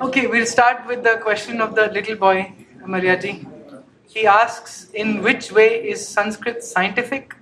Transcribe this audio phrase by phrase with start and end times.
[0.00, 2.52] Okay, we'll start with the question of the little boy,
[2.86, 3.44] Mariaji.
[4.06, 7.34] He asks, in which way is Sanskrit scientific?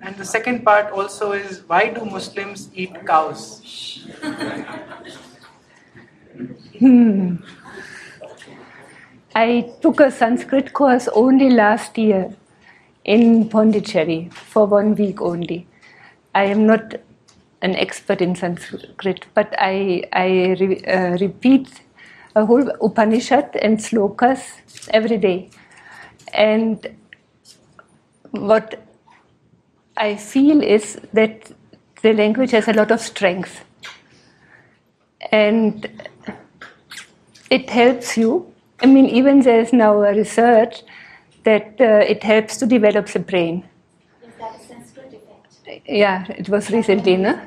[0.00, 4.06] And the second part also is, why do Muslims eat cows?
[6.78, 7.36] Hmm.
[9.34, 12.32] I took a Sanskrit course only last year
[13.04, 15.66] in Pondicherry for one week only.
[16.32, 16.94] I am not
[17.62, 21.80] an expert in Sanskrit, but I, I re, uh, repeat
[22.34, 24.42] a whole Upanishad and slokas
[24.90, 25.50] every day.
[26.32, 26.94] And
[28.32, 28.84] what
[29.96, 31.52] I feel is that
[32.02, 33.64] the language has a lot of strength.
[35.30, 35.88] And
[37.50, 38.52] it helps you.
[38.80, 40.82] I mean, even there's now a research
[41.44, 43.64] that uh, it helps to develop the brain.
[44.22, 45.88] Is that a Sanskrit effect?
[45.88, 47.40] Yeah, it was recently, no?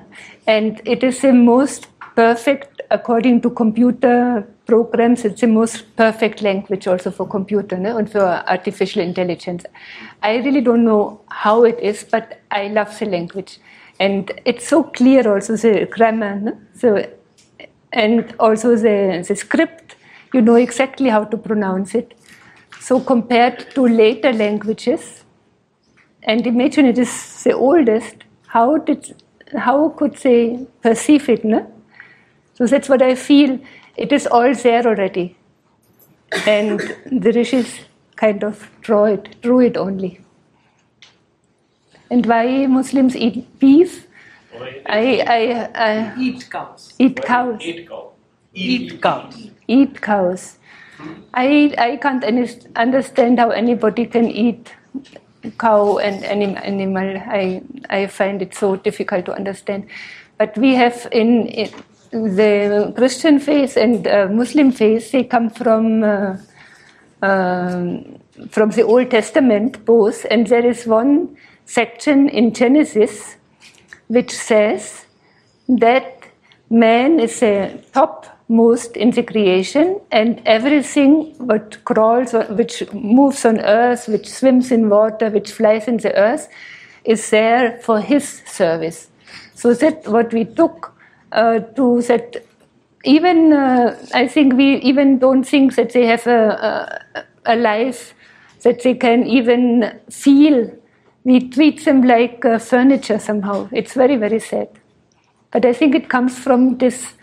[0.48, 1.88] And it is the most
[2.18, 7.96] perfect, according to computer programs, it's the most perfect language also for computer no?
[7.98, 8.24] and for
[8.56, 9.66] artificial intelligence.
[10.24, 13.60] I really don't know how it is, but I love the language.
[14.00, 16.58] And it's so clear also, the grammar, no?
[16.74, 17.08] so,
[17.94, 19.96] and also the, the script,
[20.34, 22.16] you know exactly how to pronounce it.
[22.80, 25.24] So compared to later languages,
[26.24, 28.16] and imagine it is the oldest,
[28.48, 29.16] how did,
[29.56, 31.46] how could they perceive it?
[31.46, 31.74] No?
[32.58, 33.60] So that's what I feel
[33.96, 35.36] it is all there already.
[36.48, 37.82] And the rishis
[38.16, 40.22] kind of draw it, drew it only.
[42.10, 44.08] And why Muslims eat beef?
[44.88, 46.94] I, I, I Eat cows.
[46.98, 47.62] eat cows.
[47.62, 48.12] Eat cow.
[48.56, 49.50] Eat cows.
[49.68, 50.58] Eat cows.
[51.36, 52.24] I, I can't
[52.76, 54.74] understand how anybody can eat
[55.60, 57.18] cow and anim, animal.
[57.28, 59.88] I, I find it so difficult to understand.
[60.40, 61.70] But we have in, in
[62.24, 66.38] the Christian faith and uh, Muslim faith, they come from uh,
[67.22, 68.20] um,
[68.50, 73.36] from the Old Testament both, and there is one section in Genesis
[74.08, 75.06] which says
[75.68, 76.24] that
[76.70, 84.08] man is the topmost in the creation, and everything what crawls, which moves on earth,
[84.08, 86.48] which swims in water, which flies in the earth,
[87.04, 89.10] is there for his service.
[89.56, 90.97] So that what we took
[91.32, 92.38] uh, to that
[93.04, 97.00] even uh, I think we even don't think that they have a,
[97.46, 98.14] a, a life
[98.64, 100.72] that they can even feel.
[101.24, 103.70] We treat them like uh, furniture somehow.
[103.72, 104.70] It's very very sad.
[105.52, 107.14] But I think it comes from this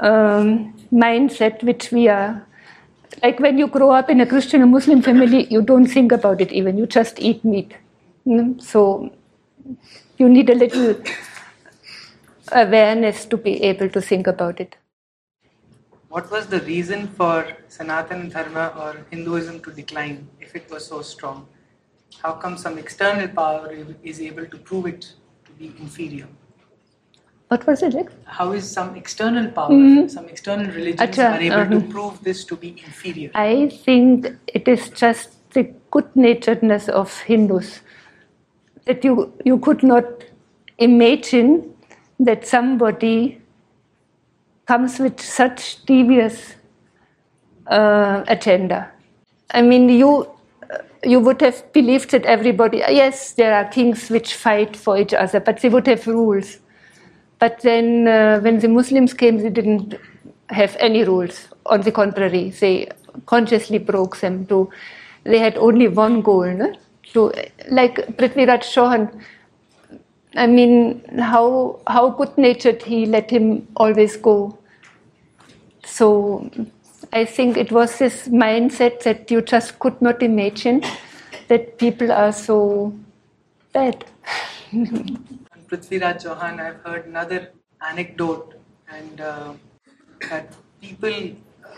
[0.00, 2.46] um, mindset which we are.
[3.22, 6.40] Like when you grow up in a Christian or Muslim family, you don't think about
[6.40, 6.76] it even.
[6.78, 7.74] You just eat meat.
[8.26, 9.12] Mm, So
[10.18, 10.94] you need a little
[12.52, 14.76] awareness to be able to think about it.
[16.08, 21.02] What was the reason for Sanatana Dharma or Hinduism to decline if it was so
[21.02, 21.48] strong?
[22.22, 25.12] How come some external power is able to prove it
[25.46, 26.28] to be inferior?
[27.48, 27.94] What was it?
[27.94, 28.08] Rick?
[28.24, 30.10] How is some external power, Mhm.
[30.10, 31.90] some external religions Acha, are able to uh-huh.
[31.90, 33.30] prove this to be inferior?
[33.34, 37.80] I think it is just the good naturedness of Hindus
[38.86, 40.04] that you, you could not
[40.78, 41.73] imagine
[42.20, 43.40] that somebody
[44.66, 46.54] comes with such devious
[47.66, 48.90] uh, agenda.
[49.50, 50.28] I mean, you
[51.04, 55.40] you would have believed that everybody yes, there are kings which fight for each other,
[55.40, 56.58] but they would have rules.
[57.38, 59.94] But then, uh, when the Muslims came, they didn't
[60.48, 61.48] have any rules.
[61.66, 62.88] On the contrary, they
[63.26, 64.46] consciously broke them.
[64.46, 64.70] To
[65.24, 66.74] they had only one goal, no?
[67.12, 67.32] To
[67.70, 69.22] like Prithviraj Chauhan.
[70.36, 74.58] I mean, how how good natured he let him always go.
[75.84, 76.50] So,
[77.12, 80.82] I think it was this mindset that you just could not imagine
[81.48, 82.94] that people are so
[83.72, 84.04] bad.
[84.72, 87.50] Prithviraj Chauhan, I've heard another
[87.80, 88.54] anecdote,
[88.92, 89.54] and uh,
[90.30, 91.12] that people,
[91.64, 91.74] uh,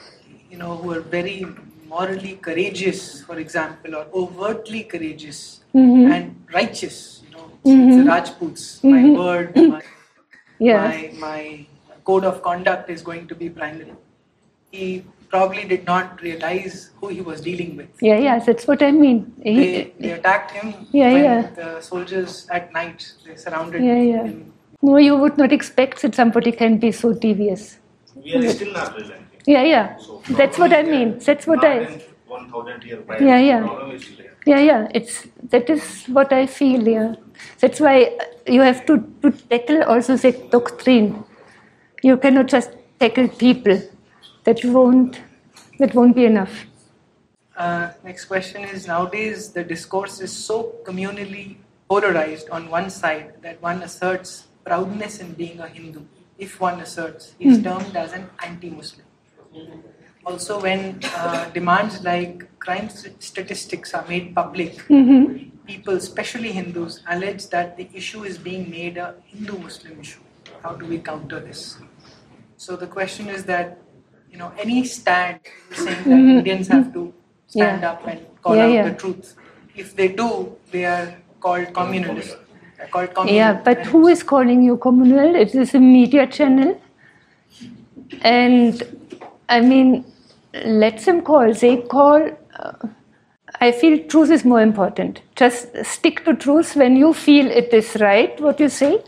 [0.51, 1.45] you know, who are very
[1.89, 7.16] morally courageous, for example, or overtly courageous and righteous,
[7.67, 8.85] you know, it's the Rajputs.
[8.85, 9.19] My mm-hmm.
[9.19, 9.83] word, my,
[10.59, 10.89] Yeah.
[10.89, 11.67] my, my
[12.05, 13.93] code of conduct is going to be primary.
[14.71, 17.89] He probably did not realize who he was dealing with.
[18.01, 19.33] Yeah, yes, that's what I mean.
[19.43, 21.51] He- They, they attacked him Yeah, when yeah.
[21.55, 24.25] the soldiers at night they surrounded Yeah, yeah.
[24.25, 24.53] him.
[24.83, 27.79] no, you would not expect that somebody can be so devious.
[28.15, 29.27] We are still not relenting.
[29.47, 29.97] Yeah, yeah.
[29.99, 31.19] So That's what I mean.
[31.19, 31.75] That's what I.
[31.81, 33.23] in 1000 year prior.
[33.23, 33.61] Yeah, yeah.
[33.61, 34.33] Problem is there.
[34.47, 34.89] Yeah, yeah.
[34.95, 36.87] It's that is what I feel.
[36.89, 37.15] Yeah,
[37.61, 38.17] that's why
[38.47, 41.25] you have to to tackle also the doctrine.
[42.03, 43.83] You cannot just tackle people.
[44.47, 45.17] that won't
[45.79, 46.67] that won't be enough.
[47.57, 51.57] Uh, next question is nowadays the discourse is so communally
[51.89, 56.03] polarized on one side that one asserts proudness in being a Hindu.
[56.39, 59.07] If one asserts, he's termed as an anti Muslim.
[60.25, 64.75] Also, when uh, demands like crime st- statistics are made public,
[65.67, 70.21] people, especially Hindus, allege that the issue is being made a Hindu Muslim issue.
[70.63, 71.79] How do we counter this?
[72.57, 73.79] So, the question is that,
[74.31, 75.41] you know, any stand
[75.73, 77.13] saying that Indians have to
[77.47, 77.91] stand Yeah.
[77.91, 78.89] up and call Yeah, out yeah.
[78.89, 79.37] the truth.
[79.75, 82.37] If they do, they are called communalists.
[82.91, 83.35] Called communal.
[83.37, 85.35] Yeah, but and- who is calling you communal?
[85.35, 86.81] It is a media channel.
[88.23, 88.83] And
[89.49, 90.05] I mean,
[90.65, 91.53] let them call.
[91.53, 92.31] They call.
[92.59, 92.73] Uh,
[93.61, 95.23] I feel truth is more important.
[95.35, 99.03] Just stick to truth when you feel it is right, what you say,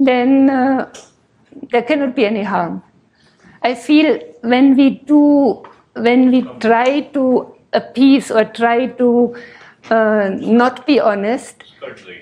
[0.00, 0.92] then uh,
[1.70, 2.82] there cannot be any harm.
[3.62, 5.62] I feel when we do,
[5.94, 9.36] when we try to appease or try to
[9.90, 11.62] uh, not be honest,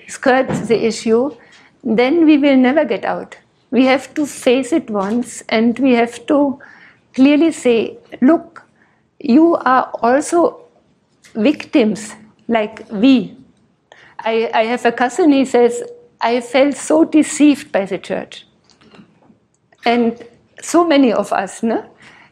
[0.07, 1.35] skirt the issue,
[1.83, 3.37] then we will never get out.
[3.71, 6.59] We have to face it once and we have to
[7.15, 8.63] clearly say, look,
[9.19, 10.62] you are also
[11.35, 12.15] victims
[12.47, 13.35] like we.
[14.19, 15.83] I, I have a cousin, he says,
[16.21, 18.45] I felt so deceived by the church.
[19.85, 20.25] And
[20.61, 21.85] so many of us, no?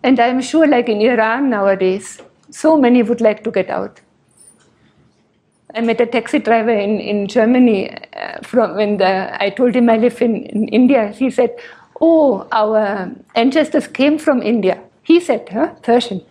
[0.04, 4.00] And I'm sure, like in Iran nowadays, so many would like to get out.
[5.76, 9.90] I met a taxi driver in, in Germany uh, from when the, I told him
[9.90, 11.10] I live in, in India.
[11.10, 11.52] He said,
[12.00, 14.82] Oh, our ancestors came from India.
[15.04, 15.68] He said, huh?
[15.84, 16.26] Persian.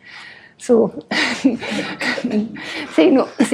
[0.60, 0.92] So
[2.96, 3.10] they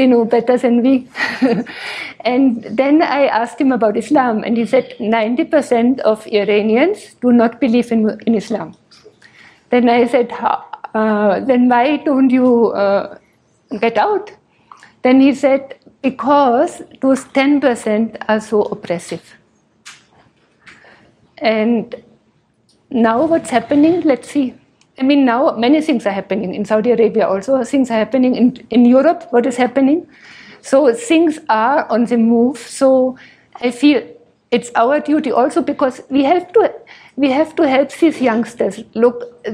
[0.07, 1.09] know, better than we.
[2.21, 7.61] and then I asked him about Islam, and he said 90% of Iranians do not
[7.61, 8.75] believe in, in Islam.
[9.71, 13.19] Then I said, uh, then why don't you uh,
[13.81, 14.33] get out?
[15.03, 19.37] Then he said, because those 10% are so oppressive.
[21.39, 21.95] And
[22.91, 24.55] now what's happening, let's see.
[24.99, 26.55] I mean, now many things are happening.
[26.55, 28.35] In Saudi Arabia also, things are happening.
[28.35, 30.07] In, in Europe, what is happening?
[30.63, 32.59] So things are on the move.
[32.59, 33.19] So
[33.57, 34.03] I feel
[34.51, 36.73] it's our duty also because we have to,
[37.17, 38.83] we have to help these youngsters.
[38.95, 39.45] Look,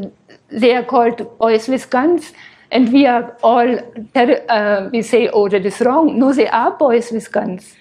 [0.48, 2.32] they are called boys with guns.
[2.70, 3.78] And we are all,
[4.14, 6.18] uh, we say, oh, that is wrong.
[6.18, 7.76] No, they are boys with guns.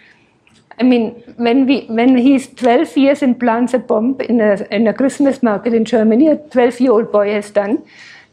[0.81, 4.87] I mean, when we when he's 12 years and plants a bomb in a in
[4.87, 7.83] a Christmas market in Germany, a 12 year old boy has done.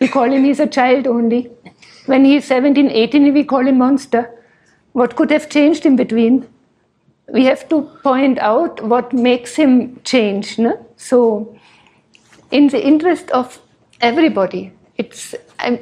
[0.00, 1.40] We call him he's a child only.
[2.06, 4.22] When he's 17, 18, we call him monster.
[4.92, 6.48] What could have changed in between?
[7.30, 10.58] We have to point out what makes him change.
[10.58, 10.72] No?
[10.96, 11.54] So,
[12.50, 13.60] in the interest of
[14.00, 15.78] everybody, it's I'm,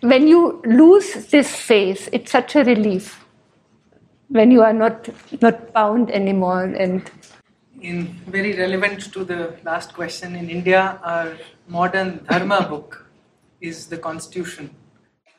[0.00, 3.20] when you lose this faith, it's such a relief
[4.30, 5.08] when you are not
[5.42, 7.10] not bound anymore and
[7.80, 11.36] in very relevant to the last question in India, our
[11.66, 13.06] modern dharma book
[13.60, 14.70] is the constitution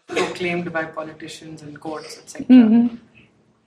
[0.07, 2.89] proclaimed by politicians and courts, etc.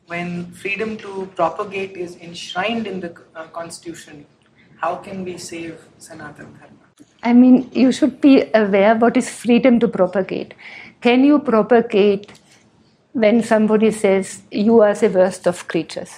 [0.07, 4.27] When freedom to propagate is enshrined in the uh, constitution,
[4.77, 6.85] how can we save Sanatan Dharma?
[7.23, 10.53] I mean, you should be aware what is freedom to propagate.
[11.01, 12.33] Can you propagate
[13.15, 16.13] when somebody says you are the worst of creatures?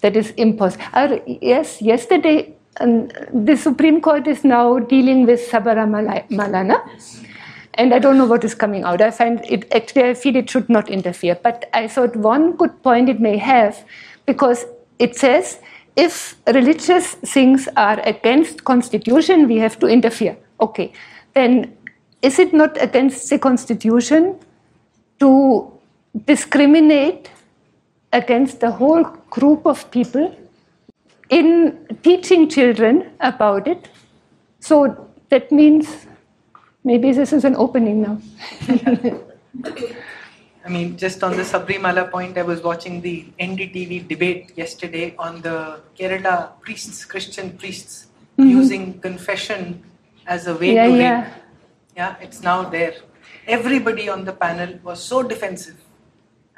[0.00, 1.20] That is impossible.
[1.26, 6.80] Yes, yesterday um, the Supreme Court is now dealing with Sabarimala, Malana,
[7.74, 9.02] and I don't know what is coming out.
[9.02, 11.38] I find it actually I feel it should not interfere.
[11.42, 13.84] But I thought one good point it may have,
[14.24, 14.64] because
[14.98, 15.58] it says
[15.96, 20.36] if religious things are against constitution, we have to interfere.
[20.60, 20.92] Okay,
[21.34, 21.76] then
[22.22, 24.38] is it not against the constitution
[25.18, 25.72] to
[26.26, 27.30] discriminate
[28.12, 30.36] against the whole group of people
[31.28, 33.88] in teaching children about it?
[34.60, 36.06] So that means
[36.84, 38.20] maybe this is an opening now.
[40.64, 45.40] I mean, just on the Sabarimala point, I was watching the NDTV debate yesterday on
[45.40, 48.50] the Kerala priests, Christian priests, mm-hmm.
[48.50, 49.82] using confession
[50.26, 51.22] as a way Yeah, to yeah.
[51.22, 51.32] rape.
[51.96, 52.94] Yeah, it's now there.
[53.46, 55.79] Everybody on the panel was so defensive,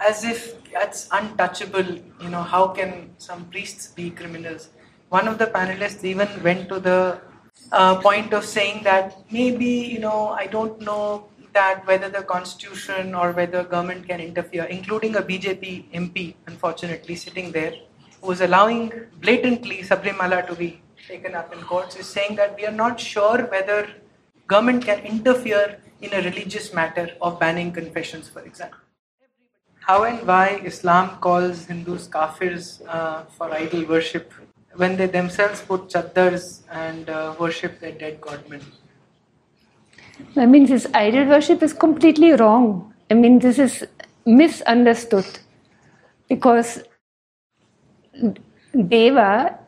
[0.09, 1.85] as if that's untouchable.
[2.21, 4.71] You know, how can some priests be criminals?
[5.09, 7.21] One of the panelists even went to the
[7.71, 13.14] uh, point of saying that maybe, you know, I don't know that whether the constitution
[13.14, 17.75] or whether government can interfere, including a BJP MP, unfortunately, sitting there,
[18.23, 22.64] who is allowing blatantly Sabarimala to be taken up in courts, is saying that we
[22.64, 23.88] are not sure whether
[24.47, 28.78] government can interfere in a religious matter of banning confessions, for example.
[29.87, 34.33] How and why Islam calls Hindus kafirs uh, for idol worship
[34.77, 38.62] when they themselves put chaddars and uh, worship their dead godmen?
[40.37, 42.95] I mean, this idol worship is completely wrong.
[43.11, 43.85] I mean, this is
[44.25, 45.27] misunderstood
[46.29, 46.85] because
[48.89, 49.59] Deva,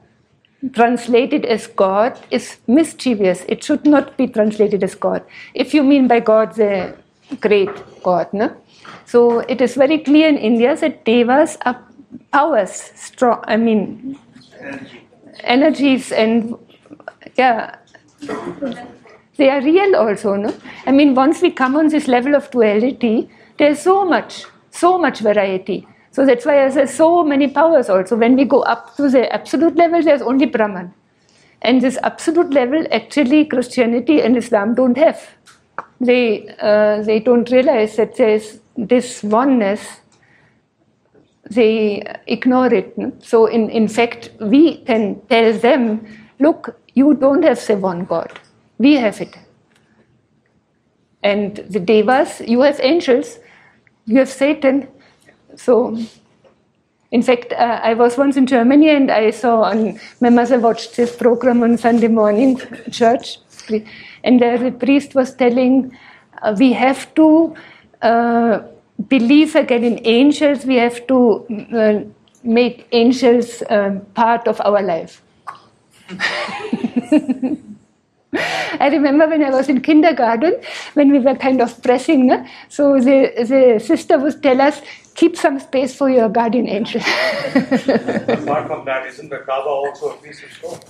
[0.72, 3.44] translated as God, is mischievous.
[3.48, 5.24] It should not be translated as God.
[5.54, 6.96] If you mean by God the
[7.40, 7.70] great
[8.02, 8.54] God, no?
[9.06, 11.82] So it is very clear in India that Devas are
[12.32, 13.42] powers, strong.
[13.44, 14.18] I mean,
[15.42, 16.56] energies and
[17.36, 17.76] yeah.
[19.36, 20.54] They are real also no?
[20.86, 23.28] I mean once we come on this level of duality
[23.58, 25.86] there's so much so much variety.
[26.12, 28.16] So that's why there's so many powers also.
[28.16, 30.94] When we go up to the absolute level there's only brahman.
[31.62, 35.28] And this absolute level actually christianity and islam don't have
[36.00, 40.00] they uh, they don't realize that there's this oneness
[41.50, 42.94] they ignore it.
[43.20, 46.06] So, in, in fact, we can tell them,
[46.38, 48.40] look, you don't have the one God,
[48.78, 49.36] we have it.
[51.22, 53.38] And the devas, you have angels,
[54.06, 54.88] you have Satan.
[55.56, 55.98] So,
[57.10, 60.96] in fact, uh, I was once in Germany and I saw on my mother watched
[60.96, 63.38] this program on Sunday morning, church,
[64.22, 65.96] and there the priest was telling
[66.42, 67.54] uh, we have to
[68.02, 68.60] uh,
[69.08, 72.00] believe again in angels, we have to uh,
[72.42, 75.22] make angels um, part of our life.
[78.80, 80.60] I remember when I was in kindergarten,
[80.94, 82.30] when we were kind of pressing,
[82.68, 84.82] so the, the sister would tell us,
[85.14, 87.00] keep some space for your guardian angel.
[87.54, 90.80] Apart from that, isn't the Kaaba also a piece of stone?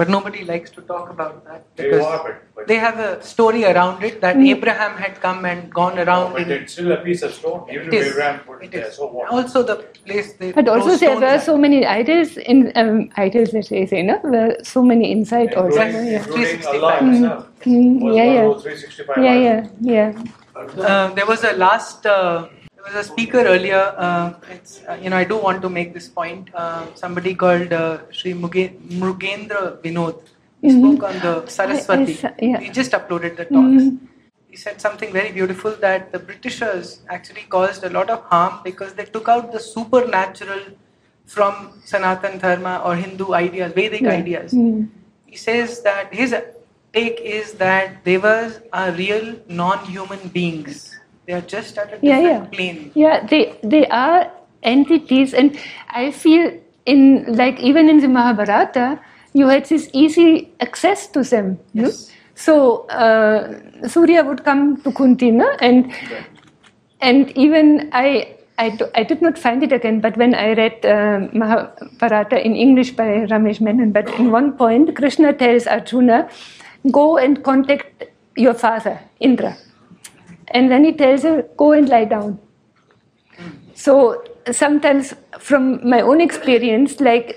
[0.00, 3.64] But nobody likes to talk about that because are, but, but, they have a story
[3.70, 6.32] around it that Abraham had come and gone around.
[6.32, 7.66] but it's still a piece of stone.
[7.70, 8.12] Even It if is.
[8.12, 8.94] Abraham put it It there, is.
[8.96, 9.28] so what?
[9.30, 9.76] Also, the
[10.06, 14.00] place they But also there were so many idols in um, idols that they say,
[14.02, 14.16] no?
[14.24, 15.82] Were so many inside also.
[15.82, 16.12] including.
[16.12, 16.22] Yeah.
[16.22, 16.82] including 365.
[16.82, 17.46] Allah himself.
[17.64, 18.48] Mm, was yeah, yeah.
[18.54, 19.70] 365 Yeah, idols.
[19.80, 20.82] yeah, yeah.
[20.94, 22.06] Uh, there was a last.
[22.06, 22.48] Uh,
[22.84, 23.94] there was a speaker earlier.
[23.96, 26.48] Uh, it's, uh, you know, I do want to make this point.
[26.54, 30.22] Uh, somebody called uh, Sri Muge- Mugendra Vinod.
[30.62, 32.18] He spoke on the Saraswati.
[32.22, 32.60] I- I- yeah.
[32.60, 33.84] He just uploaded the talks.
[34.48, 38.94] He said something very beautiful that the Britishers actually caused a lot of harm because
[38.94, 40.60] they took out the supernatural
[41.26, 44.10] from Sanatan Dharma or Hindu ideas, Vedic Yeah.
[44.10, 44.52] ideas.
[45.26, 46.34] He says that his
[46.92, 50.89] take is that devas are real non-human beings.
[51.26, 52.44] They are just at a different Yeah, yeah.
[52.46, 52.90] plane.
[52.94, 54.30] Yeah, they they are
[54.62, 55.56] entities, and
[55.90, 56.50] I feel
[56.86, 58.98] in like even in the Mahabharata,
[59.32, 61.58] you had this easy access to them.
[61.74, 61.84] no?
[61.84, 62.10] Yes.
[62.34, 65.48] So uh, Surya would come to Kunti, no?
[65.60, 65.92] and
[67.00, 68.36] and even I.
[68.62, 72.54] I, do- I did not find it again, but when I read uh, Mahabharata in
[72.54, 76.28] English by Ramesh Menon, but in one point, Krishna tells Arjuna,
[76.90, 78.04] go and contact
[78.36, 79.56] your father, Indra.
[80.50, 82.38] And then he tells her, go and lie down.
[83.74, 87.36] So sometimes, from my own experience, like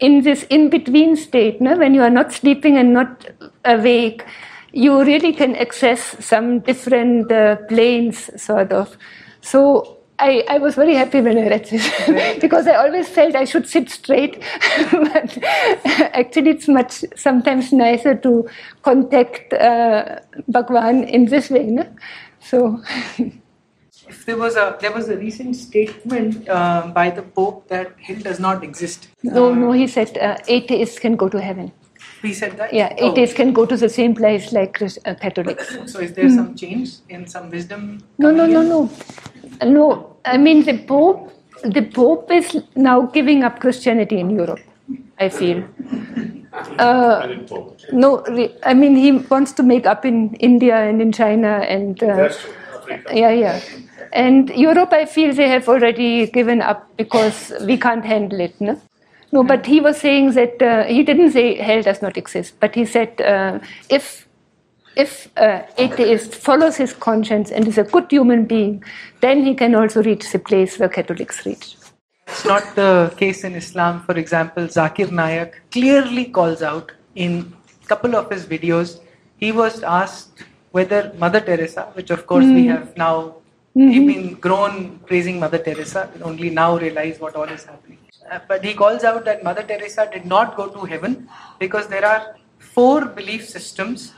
[0.00, 3.26] in this in between state, no, when you are not sleeping and not
[3.64, 4.24] awake,
[4.72, 8.96] you really can access some different uh, planes, sort of.
[9.40, 13.44] So I, I was very happy when I read this because I always felt I
[13.44, 14.40] should sit straight.
[14.92, 15.38] but
[16.22, 18.48] actually, it's much sometimes nicer to
[18.82, 21.64] contact uh, Bhagwan in this way.
[21.64, 21.86] No?
[22.40, 22.80] So.
[24.08, 28.16] If there was a there was a recent statement uh, by the Pope that hell
[28.16, 29.08] does not exist.
[29.22, 31.72] No, Uh, no, he said uh, atheists can go to heaven.
[32.20, 32.72] He said that.
[32.72, 33.10] Yeah, Oh.
[33.10, 35.76] atheists can go to the same place like uh, Catholics.
[35.86, 37.98] So is there some change in some wisdom?
[38.18, 38.90] No, no, coming no, no.
[39.64, 41.32] No, I mean, the Pope,
[41.64, 44.60] the Pope is now giving up Christianity in Europe,
[45.18, 45.64] I feel.
[46.78, 47.28] Uh,
[47.92, 48.24] no,
[48.62, 52.02] I mean, he wants to make up in India and in China and.
[52.02, 52.52] Uh, That's true.
[52.82, 53.14] Africa.
[53.14, 53.60] yeah, yeah.
[54.12, 58.60] And Europe, I feel they have already given up because we can't handle it.
[58.60, 58.80] No,
[59.32, 62.74] no but he was saying that uh, he didn't say hell does not exist, but
[62.74, 64.28] he said uh, if
[64.96, 68.84] if uh, atheist follows his conscience and is a good human being,
[69.20, 71.76] then he can also reach the place where Catholics reach.
[72.26, 74.02] It's not the case in Islam.
[74.02, 77.52] For example, Zakir Naik clearly calls out in
[77.84, 79.00] a couple of his videos.
[79.36, 83.36] He was asked whether Mother Teresa, which of course we have now,
[83.74, 87.98] we've been grown praising Mother Teresa, only now realize what all is happening.
[88.30, 92.04] Uh, but he calls out that Mother Teresa did not go to heaven because there
[92.04, 94.12] are four belief systems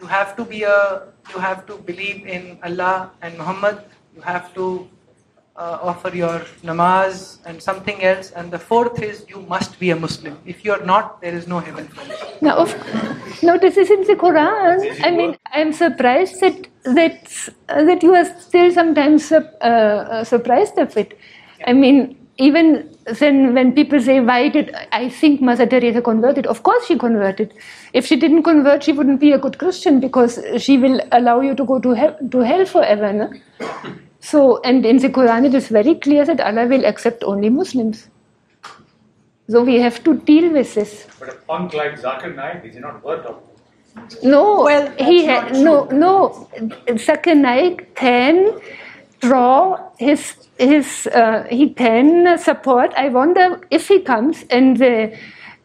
[0.00, 1.02] you have to be a
[1.32, 3.82] you have to believe in Allah and Muhammad.
[4.14, 4.88] You have to
[5.56, 8.30] uh, offer your namaz and something else.
[8.32, 10.38] And the fourth is you must be a Muslim.
[10.46, 12.16] If you are not, there is no heaven for you.
[12.40, 12.74] Now, of,
[13.42, 15.04] no, this is in the Quran.
[15.04, 20.78] I mean, I'm surprised that that uh, that you are still sometimes uh, uh, surprised
[20.78, 21.18] of it.
[21.66, 22.88] I mean, even
[23.18, 27.52] then, when people say, "Why did I think Mother Teresa converted?" Of course, she converted.
[27.92, 31.54] If she didn't convert, she wouldn't be a good Christian because she will allow you
[31.54, 33.12] to go to hell, to hell forever.
[33.12, 33.30] No?
[34.20, 38.08] So, and in the Quran, it is very clear that Allah will accept only Muslims.
[39.48, 41.06] So we have to deal with this.
[41.18, 43.38] But a punk like Zakir Naik, is he not worth of?
[44.22, 46.48] No, Well, he that's ha- no no.
[47.06, 48.38] Zakir Naik can
[49.20, 52.92] draw his his uh, he can support.
[52.96, 55.16] I wonder if he comes and the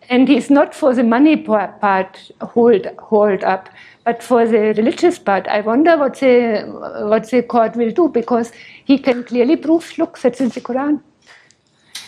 [0.09, 3.69] and he's not for the money part hold hold up,
[4.03, 5.47] but for the religious part.
[5.47, 6.63] I wonder what the
[7.09, 8.51] what the court will do because
[8.85, 9.97] he can clearly prove.
[9.97, 11.01] Look, that's in the Quran.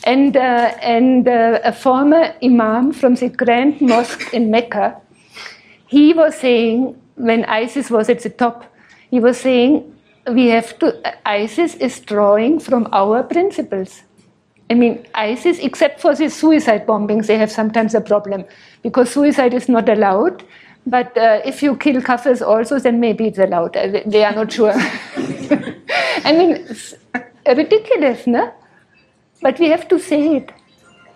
[0.03, 4.95] And, uh, and uh, a former imam from the Grand Mosque in Mecca,
[5.87, 8.63] he was saying, when ISIS was at the top,
[9.11, 9.96] he was saying,
[10.31, 14.03] we have to, ISIS is drawing from our principles.
[14.69, 18.45] I mean, ISIS, except for the suicide bombings, they have sometimes a problem
[18.83, 20.43] because suicide is not allowed.
[20.85, 23.75] But uh, if you kill kafirs also, then maybe it's allowed.
[23.75, 24.73] Uh, They are not sure.
[26.23, 26.95] I mean, it's
[27.45, 28.53] ridiculous, no?
[29.41, 30.51] But we have to say it.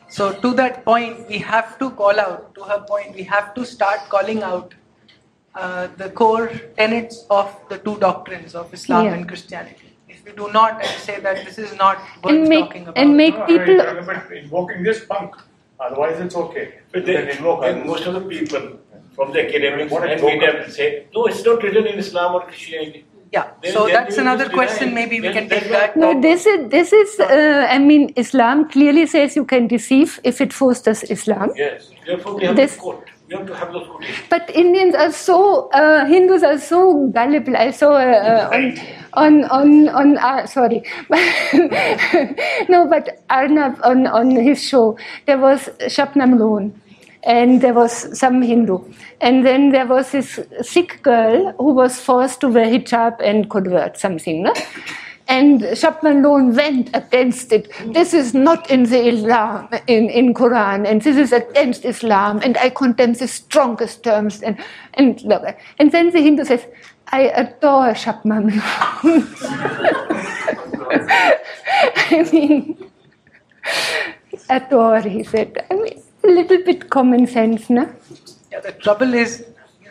[0.09, 2.53] So to that point, we have to call out.
[2.55, 4.73] To her point, we have to start calling out
[5.55, 9.13] uh, the core tenets of the two doctrines of Islam Yeah.
[9.15, 9.87] and Christianity.
[10.07, 13.17] If we do not say that this is not worth And make- talking about, and
[13.17, 15.35] make- No, people- I remember invoking this punk.
[15.79, 16.65] Otherwise, it's okay.
[16.91, 18.65] But You then, invoke then most of the people
[19.15, 22.35] from the academics What a and media will say, no, it's not written in Islam
[22.35, 23.05] or Christianity.
[23.31, 23.47] yeah.
[23.63, 24.89] Then- so then that's another question.
[24.89, 25.01] deny.
[25.01, 25.95] Maybe we Then can take that.
[26.03, 26.21] No, back.
[26.27, 27.19] this is this is.
[27.19, 31.51] Uh, I mean, Islam clearly says you can deceive if it fosters Islam.
[31.63, 33.07] Yes, therefore we have This- to quote.
[33.31, 34.27] Have to have those quotations.
[34.29, 37.55] But Indians are so uh, Hindus are so gullible.
[37.55, 38.49] I saw uh,
[39.13, 40.83] on on on on uh, sorry,
[42.69, 46.73] no, but Arnab on on his show there was Shabnam Lone.
[47.23, 48.79] And there was some Hindu.
[49.21, 53.99] And then there was this Sikh girl who was forced to wear hijab and convert
[53.99, 54.41] something.
[54.41, 54.53] No?
[55.31, 57.71] And Shabnam Lone went against it.
[57.93, 62.57] This is not in the Islam, in, in Quran, and this is against Islam, and
[62.57, 64.41] I condemn the strongest terms.
[64.41, 64.57] And,
[64.95, 65.23] and,
[65.79, 66.65] and then the Hindu says,
[67.13, 68.51] I adore Shabnam
[72.11, 72.89] I mean,
[74.49, 75.65] adore, he said.
[75.71, 77.89] I mean, a little bit common sense, no?
[78.51, 79.45] Yeah, the trouble is,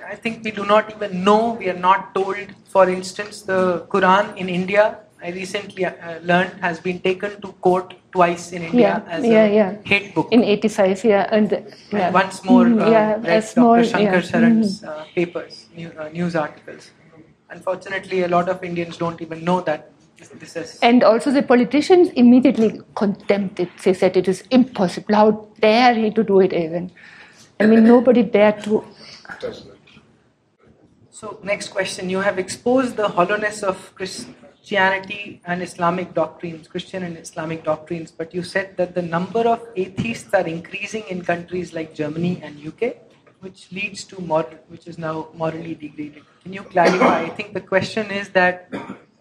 [0.06, 1.52] I think we do not even know.
[1.54, 2.36] We are not told.
[2.68, 7.94] For instance, the Quran in India, I recently uh, learned, has been taken to court
[8.10, 9.76] twice in India Yeah, as yeah, a yeah.
[9.84, 10.28] hate book.
[10.30, 11.28] In 85, yeah.
[11.30, 11.50] And,
[11.92, 12.06] yeah.
[12.06, 13.88] And once more, Mhm, uh, yeah, read a small, Dr.
[13.90, 14.30] Shankar yeah.
[14.30, 14.88] Sharan's mhm.
[14.88, 16.90] uh, papers, new, uh, news articles.
[17.50, 19.90] Unfortunately, a lot of Indians don't even know that
[20.38, 20.78] this is.
[20.82, 23.70] And also the politicians immediately condemned it.
[23.84, 25.14] They said it is impossible.
[25.14, 26.90] How dare he to do it even?
[27.58, 28.84] I mean, nobody dared to.
[31.10, 32.08] So, next question.
[32.08, 33.94] You have exposed the hollowness of
[34.60, 39.66] Christianity and Islamic doctrines, Christian and Islamic doctrines, but you said that the number of
[39.74, 42.96] atheists are increasing in countries like Germany and UK,
[43.40, 46.22] which leads to moral, which is now morally degraded.
[46.42, 47.22] Can you clarify?
[47.22, 48.68] I think the question is that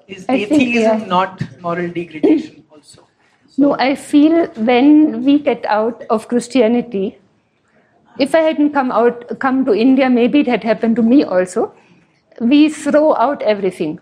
[0.08, 1.06] is I think, atheism yeah.
[1.06, 3.08] not moral degradation also?
[3.58, 7.18] No, I feel when we get out of Christianity,
[8.20, 11.74] if I hadn't come out, come to India, maybe it had happened to me also.
[12.42, 14.00] We throw out everything,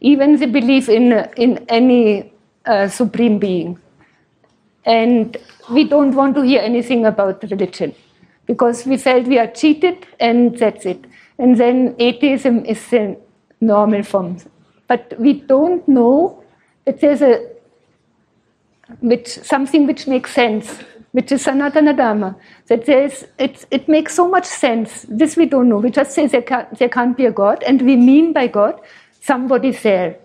[0.00, 2.32] even the belief in in any
[2.66, 3.78] uh, supreme being,
[4.84, 5.36] and
[5.70, 7.94] we don't want to hear anything about religion
[8.46, 11.04] because we felt we are cheated, and that's it.
[11.38, 13.16] And then atheism is the
[13.60, 14.38] normal form,
[14.86, 16.42] but we don't know
[16.84, 17.46] that there's a
[19.00, 20.78] which something which makes sense,
[21.12, 22.36] which is Sanatana Dharma.
[22.68, 25.04] That there's, it, it makes so much sense.
[25.08, 25.78] This we don't know.
[25.78, 28.80] We just say there can't, there can't be a God, and we mean by God
[29.28, 30.16] somebody's there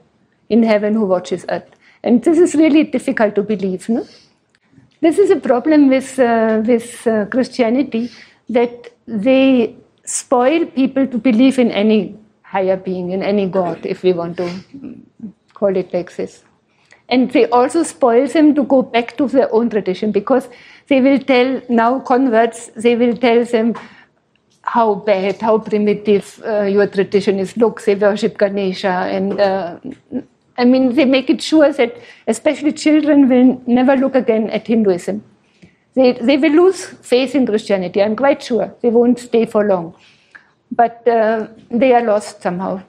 [0.49, 1.63] in heaven who watches us.
[2.03, 3.87] And this is really difficult to believe.
[3.89, 4.05] No?
[5.05, 8.09] This is a problem with, uh, with uh, Christianity
[8.49, 12.15] that they spoil people to believe in any
[12.53, 14.49] higher being, in any God, if we want to
[15.53, 16.43] call it like this.
[17.09, 20.47] And they also spoil them to go back to their own tradition because
[20.87, 23.75] they will tell now converts, they will tell them,
[24.63, 27.55] how bad, how primitive uh, your tradition is.
[27.57, 29.77] Look, they worship Ganesha, and uh,
[30.57, 31.97] I mean, they make it sure that
[32.27, 35.23] especially children will never look again at Hinduism.
[35.95, 38.73] They, they will lose faith in Christianity, I'm quite sure.
[38.81, 39.95] They won't stay for long.
[40.71, 42.81] But uh, they are lost somehow.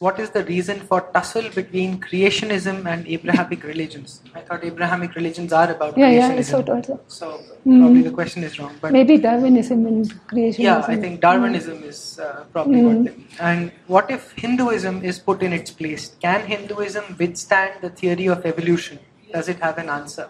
[0.00, 4.22] What is the reason for tussle between creationism and Abrahamic religions?
[4.34, 6.30] I thought Abrahamic religions are about Yeah, creationism.
[6.30, 7.00] yeah, I thought also.
[7.08, 7.26] So
[7.64, 8.74] probably the question is wrong.
[8.80, 10.58] But Maybe Darwinism and creationism.
[10.68, 13.14] yeah, I think Darwinism is uh, probably what they.
[13.40, 16.16] And what if Hinduism is put in its place?
[16.22, 18.98] Can Hinduism withstand the theory of evolution?
[19.34, 20.28] Does it have an answer?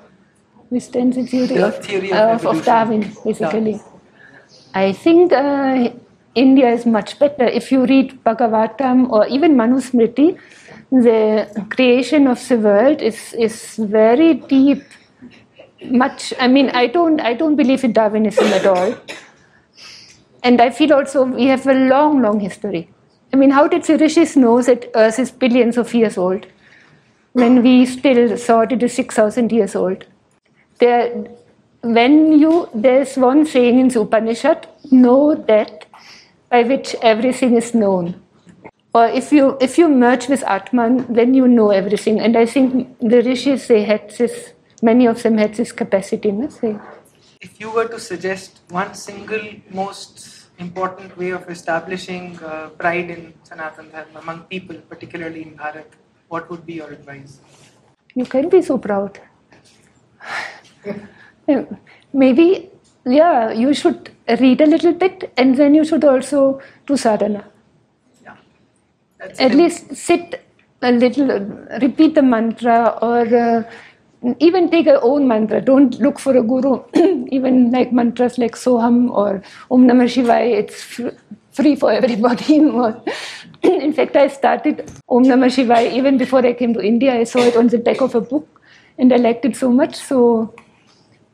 [0.71, 2.59] withstands the theory, The of, theory of of, evolution.
[2.59, 3.73] of Darwin, basically.
[3.73, 3.83] Yeah.
[4.75, 5.91] I think uh,
[6.35, 7.45] India is much better.
[7.45, 10.39] If you read Bhagavatam or even Manusmriti,
[10.91, 14.83] the creation of the world is, is very deep.
[15.85, 18.95] Much, I mean, I don't, I don't believe in Darwinism at all.
[20.43, 22.89] And I feel also we have a long, long history.
[23.33, 26.47] I mean, how did the rishis know that Earth is billions of years old
[27.33, 30.05] when we still thought it is 6,000 years old?
[30.81, 31.29] there,
[31.83, 35.80] when you, there's one saying in the Upanishad, know that
[36.51, 38.21] by which everything is known.
[38.93, 42.19] Or if you, if you merge with Atman, then you know everything.
[42.21, 46.33] And I think the rishis, they had this, many of them had this capacity.
[46.33, 46.49] No?
[46.49, 46.77] They,
[47.41, 53.33] If you were to suggest one single most important way of establishing uh, pride in
[53.45, 55.87] Sanatan Dharma among people, particularly in Bharat,
[56.29, 57.41] what would be your advice?
[58.15, 59.21] you can be so proud.
[62.13, 62.71] Maybe,
[63.05, 67.45] yeah, you should read a little bit and then you should also do sadhana.
[68.23, 68.37] Yeah.
[69.19, 70.45] That's at least sit
[70.83, 71.41] a little,
[71.81, 73.63] repeat the mantra, or uh,
[74.39, 75.61] even take your own mantra.
[75.61, 76.83] Don't look for a guru.
[77.31, 81.17] even like mantras like Soham or Om Namah Shivaya, it's fr-
[81.53, 82.57] free for everybody.
[83.63, 87.15] In fact, I started Om Namah Shivaya even before I came to India.
[87.15, 88.63] I saw it on the back of a book,
[88.99, 89.97] and I liked it so much.
[89.97, 90.55] So,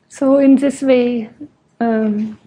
[0.09, 1.29] so in this way.
[1.79, 2.39] Um,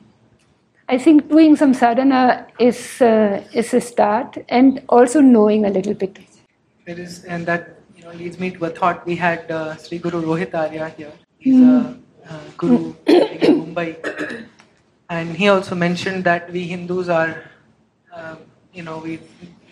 [0.92, 5.94] I think doing some sadhana is uh, is a start, and also knowing a little
[5.94, 6.18] bit.
[6.84, 9.06] There is, and that you know leads me to a thought.
[9.06, 11.12] We had uh, Sri Guru Rohit Arya here.
[11.38, 11.96] He's a
[12.28, 14.48] uh, guru in Mumbai,
[15.08, 17.44] and he also mentioned that we Hindus are,
[18.12, 18.36] uh,
[18.74, 19.20] you know, we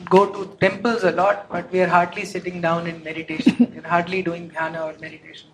[0.08, 3.72] go to temples a lot, but we are hardly sitting down in meditation.
[3.74, 5.50] We're hardly doing dhyana or meditation.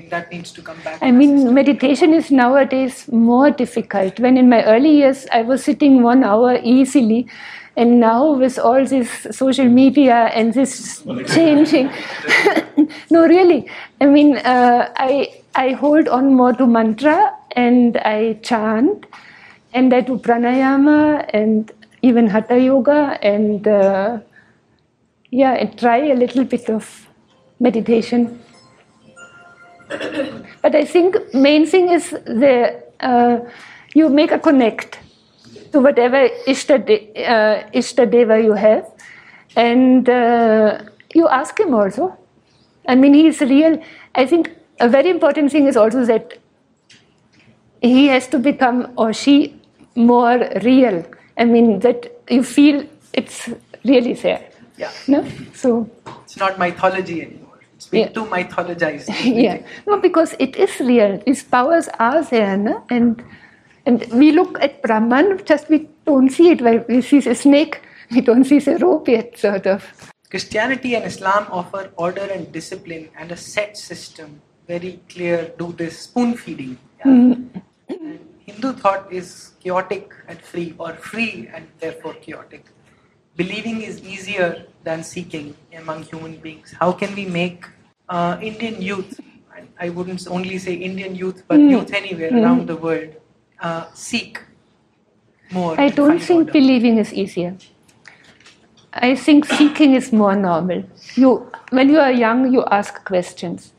[0.00, 0.98] I think that needs to come back.
[1.02, 4.18] I mean, meditation is nowadays more difficult.
[4.18, 7.26] When in my early years I was sitting one hour easily,
[7.76, 11.90] and now with all this social media and this changing,
[13.10, 13.68] no, really.
[14.00, 19.04] I mean, uh, I I hold on more to mantra and I chant,
[19.74, 24.18] and I do pranayama and even hatha yoga and uh,
[25.30, 27.06] yeah, and try a little bit of
[27.58, 28.40] meditation.
[30.62, 33.40] But I think main thing is the uh,
[33.94, 34.98] you make a connect
[35.72, 38.86] to whatever Ishta, de- uh, Deva you have,
[39.56, 40.82] and uh,
[41.14, 42.16] you ask him also.
[42.86, 43.82] I mean, he is real.
[44.14, 44.50] I think
[44.80, 46.38] a very important thing is also that
[47.82, 49.60] he has to become or she
[49.94, 51.04] more real.
[51.36, 53.48] I mean that you feel it's
[53.84, 54.44] really there.
[54.76, 55.90] yeah, No, so
[56.24, 57.49] it's not mythology anymore.
[57.90, 58.08] Been Yeah.
[58.16, 59.08] too mythologized.
[59.44, 62.84] yeah no because it is real these powers are there no?
[62.88, 63.22] and
[63.86, 67.80] and we look at brahman just we don't see it well we see the snake
[68.14, 69.84] we don't see the rope yet sort of
[70.30, 74.40] Christianity and Islam offer order and discipline and a set system.
[74.68, 76.78] Very clear, do this spoon feeding.
[77.00, 77.06] Yeah.
[77.06, 77.62] Mm.
[77.88, 82.64] And Hindu thought is chaotic and free, or free and therefore chaotic.
[83.34, 86.72] Believing is easier than seeking among human beings.
[86.78, 87.64] How can we make
[88.10, 89.20] uh, Indian youth,
[89.78, 93.14] I wouldn't only say Indian youth, but youth anywhere around the world,
[93.60, 94.40] uh, seek
[95.52, 95.80] more?
[95.80, 96.52] i don't think order?
[96.52, 97.56] believing is easier.
[98.92, 100.82] I think seeking is more normal.
[101.14, 103.72] You when you are young you ask questions.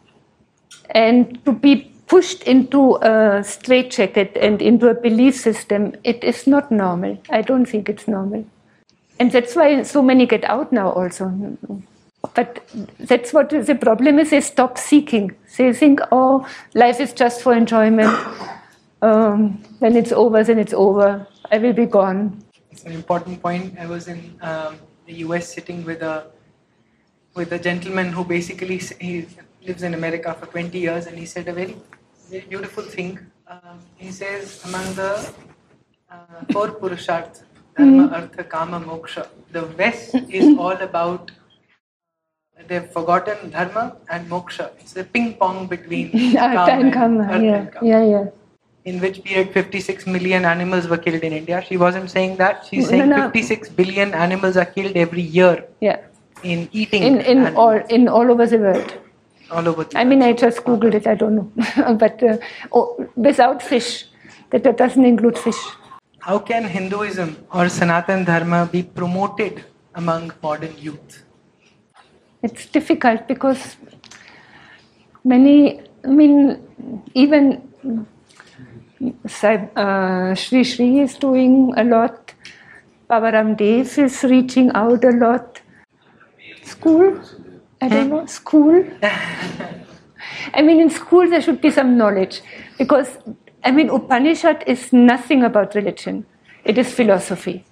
[0.92, 6.72] And to be pushed into a straitjacket and into a belief system it is not
[6.72, 7.18] normal.
[7.30, 8.46] I don't think it's normal.
[9.20, 11.28] And that's why so many get out now also
[12.36, 12.64] but
[13.00, 17.54] that's what the problem is they stop seeking they think oh life is just for
[17.54, 18.16] enjoyment
[19.02, 23.78] um, when it's over then it's over i will be gone It's an important point.
[23.78, 25.54] I was in um, the U.S.
[25.54, 26.28] sitting with a
[27.36, 29.28] with a gentleman who basically he
[29.68, 31.76] lives in America for 20 years, and he said a very
[32.30, 33.20] very beautiful thing.
[33.48, 35.12] Um, he says among the
[36.10, 37.44] uh, four purusharth,
[37.78, 39.28] dharma, artha, kama, moksha.
[39.52, 41.32] The West is all about.
[42.68, 44.72] They've forgotten dharma and moksha.
[44.80, 48.26] It's a ping pong between Artha and artha yeah, yeah, yeah.
[48.86, 51.64] In which period 56 million animals were killed in India?
[51.68, 52.66] She wasn't saying that.
[52.66, 53.30] She's saying no.
[53.30, 56.00] 56 billion animals are killed every year Yeah,
[56.44, 58.94] in eating in in animals all in all over the world.
[59.52, 61.06] all over the I mean, I just googled it.
[61.06, 62.38] I don't know, but uh,
[62.72, 64.06] oh, without fish,
[64.50, 65.62] that, that doesn't include fish.
[66.20, 71.24] How can Hinduism or Sanatan Dharma be promoted among modern youth?
[72.44, 73.78] It's difficult because
[75.24, 75.82] many.
[76.04, 76.58] I mean,
[77.14, 77.62] even
[79.44, 82.34] uh, Sri Sri is doing a lot.
[83.08, 85.62] Baba Ramdev is reaching out a lot.
[86.64, 87.20] School,
[87.82, 88.84] I don't know, school.
[90.54, 92.42] I mean, in school there should be some knowledge
[92.78, 93.18] because
[93.64, 96.26] I mean, Upanishad is nothing about religion;
[96.64, 97.66] it is philosophy.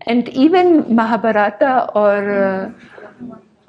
[0.00, 2.72] And even Mahabharata or uh,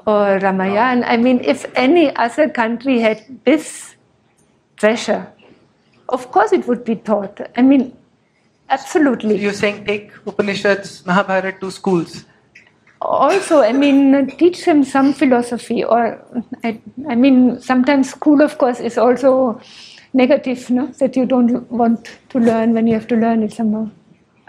[0.05, 3.95] or Ramayana, I mean, if any other country had this
[4.77, 5.31] treasure,
[6.09, 7.39] of course it would be taught.
[7.55, 7.95] I mean,
[8.69, 9.37] absolutely.
[9.37, 12.25] You're saying take Upanishads, Mahabharata to schools.
[13.01, 16.21] also i mean teach them some philosophy or
[16.63, 19.61] I, I mean sometimes school of course is also
[20.13, 23.89] negative no that you don't want to learn when you have to learn it somehow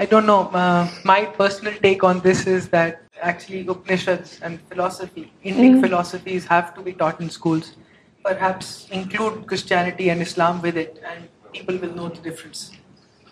[0.01, 0.49] I don't know.
[0.49, 5.81] Uh, my personal take on this is that actually Upanishads and philosophy, Indic mm-hmm.
[5.81, 7.77] philosophies, have to be taught in schools.
[8.25, 12.73] Perhaps include Christianity and Islam with it, and people will know the difference.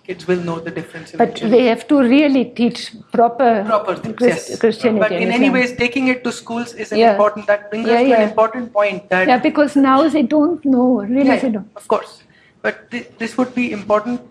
[0.05, 1.13] Kids will know the difference.
[1.13, 1.51] but eventually.
[1.51, 4.59] they have to really teach proper, proper things, Chris- yes.
[4.59, 7.11] christianity But in any ways, taking it to schools is an Yeah.
[7.11, 7.47] important.
[7.47, 8.23] That brings Yeah, us to yeah.
[8.23, 12.23] an important point that yeah because now they don't know really they don't of course.
[12.63, 14.23] But th- this would be important.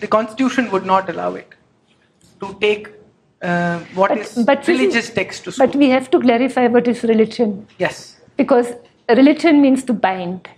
[0.00, 1.54] The constitution would not allow it
[2.42, 2.90] to take
[3.42, 5.66] uh, what is but is- religious text to school.
[5.66, 7.66] but we have to clarify what is religion.
[7.78, 8.16] Yes.
[8.36, 8.68] because
[9.08, 10.48] religion means to bind.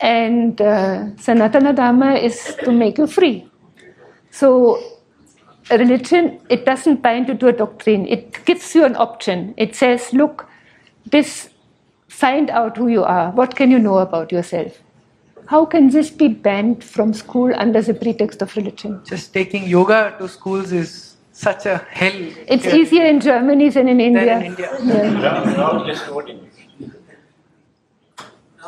[0.00, 3.46] And uh, sanatana dharma is to make you free.
[4.30, 4.78] So
[5.70, 8.06] religion it doesn't bind you to a doctrine.
[8.08, 9.54] It gives you an option.
[9.56, 10.48] It says look
[11.06, 11.50] this
[12.08, 13.30] find out who you are.
[13.30, 14.80] What can you know about yourself?
[15.46, 19.00] How can this be banned from school under the pretext of religion?
[19.04, 21.09] Just taking yoga to schools is
[21.40, 22.18] such a hell.
[22.54, 24.70] it's here easier in germany than in than india, in India.
[24.84, 25.10] Yeah.
[25.26, 26.50] Now, now listen what it is.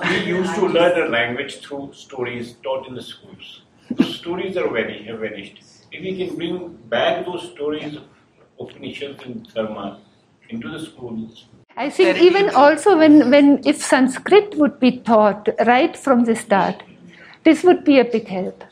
[0.08, 3.62] We used to learn a language through stories taught in the schools.
[3.90, 5.60] Those stories are very have vanished.
[5.92, 6.56] If we can bring
[6.94, 8.04] back those stories of
[8.58, 10.00] Upanishads and Dharma
[10.48, 11.44] into the schools,
[11.76, 16.82] I think even also when, when if Sanskrit would be taught right from the start,
[17.44, 18.64] this would be a big help.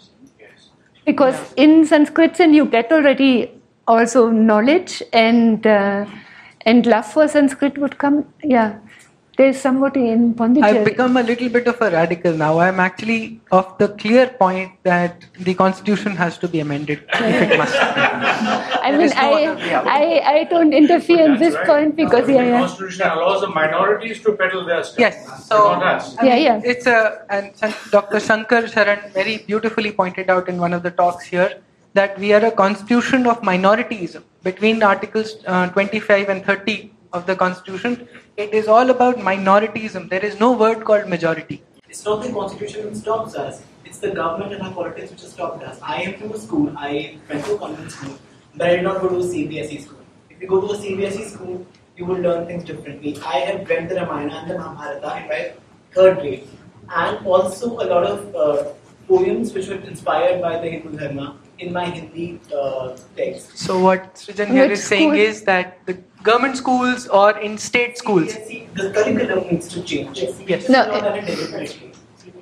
[1.05, 3.60] Because in Sanskrit then you get already
[3.91, 6.07] also knowledge and uh,
[6.67, 8.25] and love for Sanskrit would come.
[8.43, 8.79] Yeah,
[9.41, 10.79] there's somebody in Pondicherry.
[10.79, 12.59] I've become a little bit of a radical now.
[12.59, 17.57] I'm actually of the clear point that the constitution has to be amended if it
[17.59, 17.75] must.
[17.81, 19.87] I mean, is no I, other way out.
[19.87, 21.71] I I don't interfere in this right.
[21.71, 25.01] point because the yeah, yeah, Constitution allows the minorities to peddle their stuff.
[25.07, 25.49] Yes.
[25.49, 26.13] So not us.
[26.19, 26.75] I mean, Yeah, yeah.
[26.75, 27.01] it's a
[27.39, 28.21] and Dr.
[28.29, 31.51] Shankar Sharan very beautifully pointed out in one of the talks here
[31.95, 34.23] that we are a constitution of minorityism.
[34.43, 40.09] Between Articles uh, 25 and 30 of the Constitution, it is all about minorityism.
[40.09, 41.63] There is no word called majority.
[41.89, 43.63] It's not the constitution which stops us.
[43.85, 45.81] It's the government and our politics which has stopped us.
[45.83, 46.73] I am from a school.
[46.77, 48.17] I went to a convent school,
[48.55, 49.99] but I did not go to a CBSE school.
[50.31, 53.19] If you go to a CBSE school, you will learn things differently.
[53.27, 55.53] I have read the Ramayana and the Mahabharata in my
[55.93, 56.49] third grade,
[56.89, 58.73] and also a lot of uh,
[59.09, 63.57] poems which were inspired by the Hindu Dharma in my Hindi uh, text.
[63.59, 65.21] So what Srijan here Which is saying school?
[65.29, 70.19] is that the government schools or in state schools, CBSE, the curriculum needs to change.
[70.21, 70.41] Yes.
[70.47, 71.93] It's No, not done deliberately.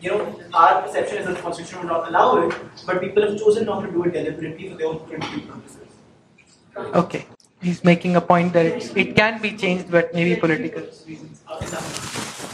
[0.01, 2.55] You know, our perception is that the constitution will not allow it,
[2.87, 5.89] but people have chosen not to do it deliberately for their own political purposes.
[7.03, 7.27] okay,
[7.61, 11.43] he's making a point that it can be changed, but maybe political reasons.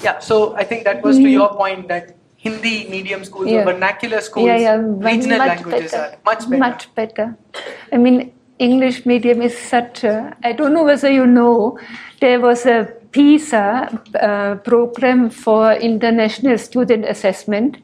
[0.03, 3.61] Yeah, so I think that was to your point that Hindi medium schools Yeah.
[3.63, 4.77] or vernacular schools, yeah, yeah,
[5.11, 6.03] regional much languages better.
[6.05, 6.59] are much better.
[6.65, 7.37] Much better.
[7.93, 10.37] I mean, English medium is such a.
[10.43, 11.79] I don't know whether you know,
[12.21, 12.79] there was a
[13.13, 13.67] PISA
[14.21, 17.79] uh, program for international student assessment.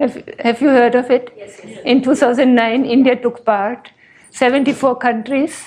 [0.00, 1.32] Have, have you heard of it?
[1.36, 1.80] Yes, yes.
[1.84, 3.90] In 2009, India took part.
[4.30, 5.60] 74 countries.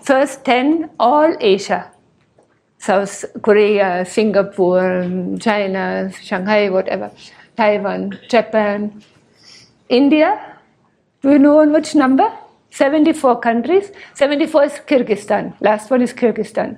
[0.00, 1.90] First 10, all Asia.
[2.86, 4.90] South Korea, Singapore,
[5.40, 7.10] China, Shanghai, whatever,
[7.56, 9.02] Taiwan, Japan,
[9.88, 10.30] India,
[11.22, 12.30] Do you know on which number?
[12.70, 13.90] 74 countries.
[14.14, 15.54] 74 is Kyrgyzstan.
[15.60, 16.76] Last one is Kyrgyzstan.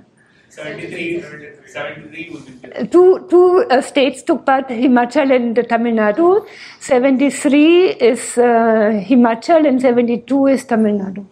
[0.49, 1.21] 73,
[1.67, 6.47] 73 would be Two, two uh, states took part, Himachal and Tamil Nadu.
[6.79, 11.25] 73 is uh, Himachal and 72 is Tamil Nadu.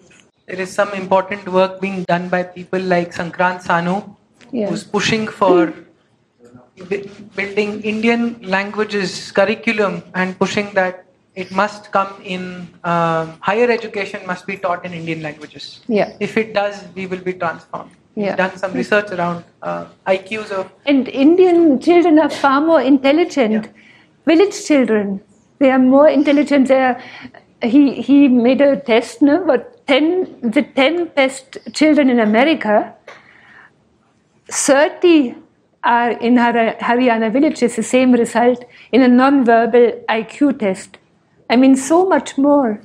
[0.45, 4.15] There is some important work being done by people like Sankrant Sanu,
[4.57, 4.69] Yeah.
[4.69, 5.55] who's pushing for
[6.91, 7.05] bu-
[7.39, 8.21] building Indian
[8.55, 11.03] languages curriculum and pushing that
[11.35, 12.43] it must come in
[12.83, 15.65] uh, higher education must be taught in Indian languages.
[15.87, 16.13] Yeah.
[16.19, 17.91] If it does, we will be transformed.
[18.15, 18.35] Yeah.
[18.35, 23.67] done some research around uh, IQs of And Indian children are far more intelligent.
[24.25, 25.21] Village children,
[25.59, 26.67] they are more intelligent.
[26.67, 26.95] They are,
[27.61, 29.35] he, he made a test, no?
[29.45, 32.95] But 10, the 10 best children in America,
[34.49, 35.35] 30
[35.83, 40.97] are in Har- Haryana villages, the same result in a non-verbal IQ test.
[41.49, 42.81] I mean, so much more.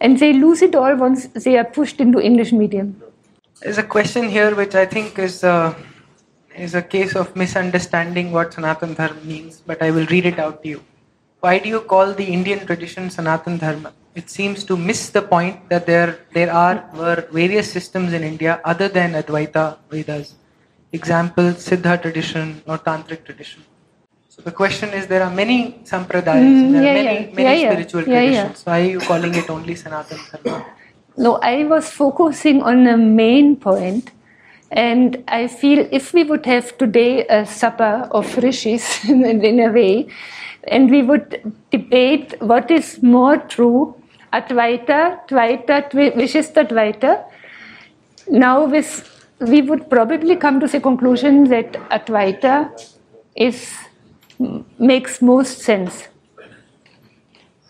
[0.00, 3.02] And they lose it all once they are pushed into English medium.
[3.62, 5.74] There's a question here which I think is uh,
[6.54, 10.62] is a case of misunderstanding what Sanatan Dharma means, but I will read it out
[10.62, 10.82] to you.
[11.40, 13.92] Why do you call the Indian tradition Sanatan Dharma?
[14.14, 18.60] It seems to miss the point that there there are were various systems in India
[18.64, 20.34] other than Advaita Vedas.
[20.92, 23.62] Example, Siddha tradition or Tantric tradition.
[24.28, 27.34] So the question is, there are many sampradayas, Mm, there are many yeah.
[27.34, 27.70] many Yeah, yeah.
[27.70, 28.42] spiritual Yeah, yeah.
[28.42, 28.66] traditions.
[28.66, 30.64] Why are you calling it only Sanatan Dharma?
[31.16, 34.10] No, I was focusing on the main point,
[34.70, 40.06] and I feel if we would have today a supper of rishis in, a way,
[40.68, 43.94] and we would debate what is more true,
[44.34, 47.24] Advaita, Dvaita, Vishista Dvaita.
[48.28, 52.70] Now, with, we would probably come to the conclusion that Advaita
[53.34, 53.72] is
[54.78, 56.08] makes most sense.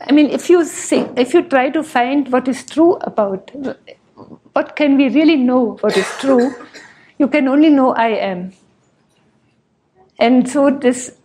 [0.01, 3.51] I mean, if you see, if you try to find what is true about,
[4.53, 6.53] what can we really know what is true,
[7.19, 8.53] you can only know I am.
[10.19, 11.17] And so this,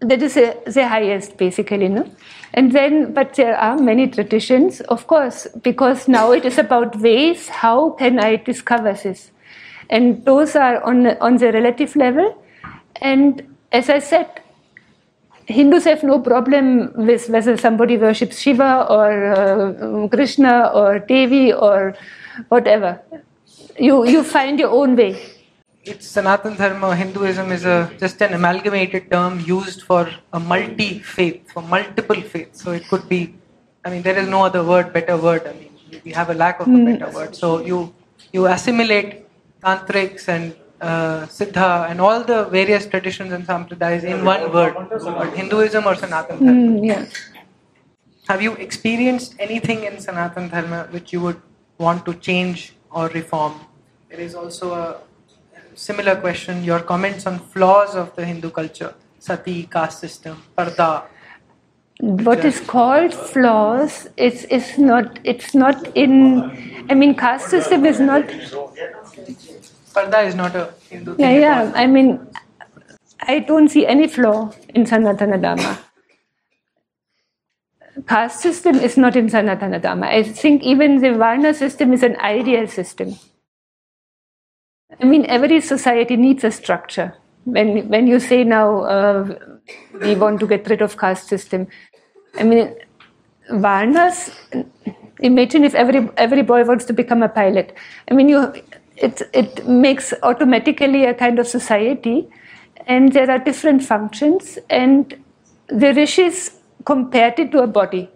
[0.00, 2.10] that is a, the highest basically, no?
[2.54, 7.48] And then, but there are many traditions, of course, because now it is about ways,
[7.48, 9.30] how can I discover this?
[9.88, 12.36] And those are on, on the relative level.
[12.96, 14.28] And as I said,
[15.46, 21.94] Hindus have no problem with whether somebody worships Shiva or uh, Krishna or Devi or
[22.48, 23.00] whatever.
[23.78, 25.20] You, you find your own way.
[25.84, 31.50] It's Sanatan Dharma, Hinduism is a just an amalgamated term used for a multi faith,
[31.50, 32.62] for multiple faiths.
[32.62, 33.34] So it could be,
[33.84, 35.44] I mean, there is no other word, better word.
[35.44, 35.70] I mean,
[36.04, 37.34] we have a lack of a better word.
[37.34, 37.92] So you
[38.32, 39.26] you assimilate
[39.60, 44.76] tantrics and uh, siddha and all the various traditions and sampradayas in one word,
[45.34, 46.80] Hinduism or Sanatan Dharma.
[46.80, 47.06] Mm, yeah.
[48.28, 51.42] Have you experienced anything in Sanatan Dharma which you would
[51.78, 53.54] want to change or reform?
[54.08, 55.00] There is also a
[55.74, 61.04] similar question your comments on flaws of the Hindu culture, sati, caste system, parda.
[62.00, 68.00] What is called flaws is, is not, it's not in, I mean, caste system is
[68.00, 68.24] not,
[69.94, 71.24] Parda is not a Hindu thing.
[71.24, 71.72] yeah, yeah.
[71.74, 72.26] I mean,
[73.20, 75.78] I don't see any flaw in Sanatana Dharma.
[78.08, 80.06] Caste system is not in Sanatana Dharma.
[80.06, 83.16] I think even the Varna system is an ideal system.
[85.02, 87.14] I mean, every society needs a structure.
[87.44, 89.36] When, when you say now uh,
[90.00, 91.66] we want to get rid of caste system,
[92.36, 92.76] I mean,
[93.50, 94.30] Varnas,
[95.18, 97.74] imagine if every, every boy wants to become a pilot.
[98.08, 98.52] I mean, you,
[98.96, 102.28] it, it makes automatically a kind of society,
[102.86, 105.20] and there are different functions, and
[105.66, 108.08] the rishis compared it to a body.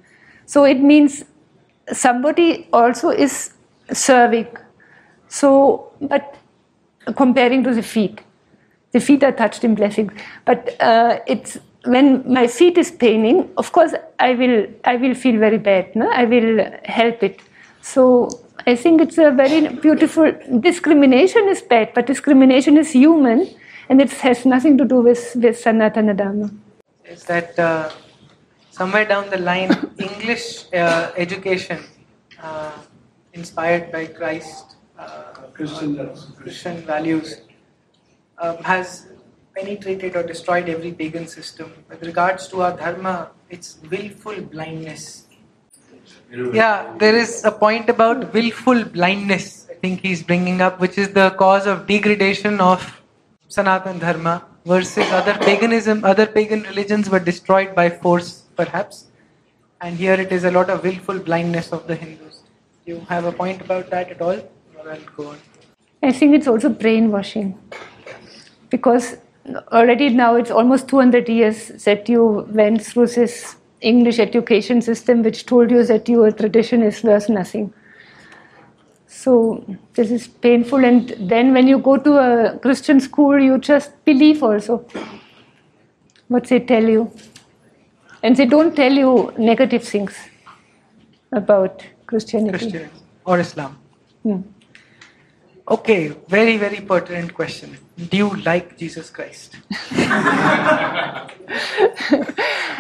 [0.47, 1.25] So it means
[1.93, 3.53] somebody also is
[3.93, 4.49] serving.
[5.29, 6.37] So, but
[7.15, 8.21] comparing to the feet,
[8.93, 10.13] the feet are touched in blessings.
[10.45, 15.39] But uh, it's when my feet is paining, of course I will I will feel
[15.39, 15.95] very bad.
[15.95, 16.11] No?
[16.11, 17.41] I will help it.
[17.83, 18.29] So
[18.67, 23.49] I think it's a very beautiful discrimination is bad, but discrimination is human,
[23.89, 26.51] and it has nothing to do with with Sanatana Dharma.
[27.05, 27.91] Is that uh,
[28.71, 31.85] somewhere down the line, English uh, education,
[32.43, 32.73] uh,
[33.33, 35.26] inspired by Christ, uh,
[35.57, 35.93] Christian
[36.41, 37.41] Christian values,
[38.39, 39.07] um, has
[39.55, 41.73] penetrated or destroyed every pagan system.
[41.89, 45.27] With regards to our dharma, it's willful blindness.
[46.53, 49.67] Yeah, there is a point about willful blindness.
[49.71, 53.01] I think he's bringing up, which is the cause of degradation of
[53.49, 56.05] Sanatan Dharma versus other paganism.
[56.05, 59.07] Other pagan religions were destroyed by force, perhaps.
[59.81, 62.43] and here it is a lot of willful blindness of the Hindus.
[62.87, 64.41] You have a point about that at all?
[64.87, 65.39] Or I'll go on.
[66.03, 67.59] I think it's also brainwashing
[68.71, 69.17] because
[69.73, 75.45] already now it's almost 200 years that you went through this English education system which
[75.47, 77.73] told you that your tradition is worth nothing.
[79.09, 79.65] So
[79.95, 84.43] this is painful, and then when you go to a Christian school, you just believe
[84.43, 84.87] also
[86.29, 87.11] what they tell you,
[88.23, 90.15] and they don't tell you negative things
[91.33, 92.59] about Christianity.
[92.59, 92.91] Christian
[93.25, 93.79] or Islam.
[94.23, 94.41] Hmm.
[95.69, 97.77] Okay, very, very pertinent question.
[97.97, 99.57] Do you like Jesus Christ?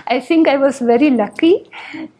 [0.07, 1.68] I think I was very lucky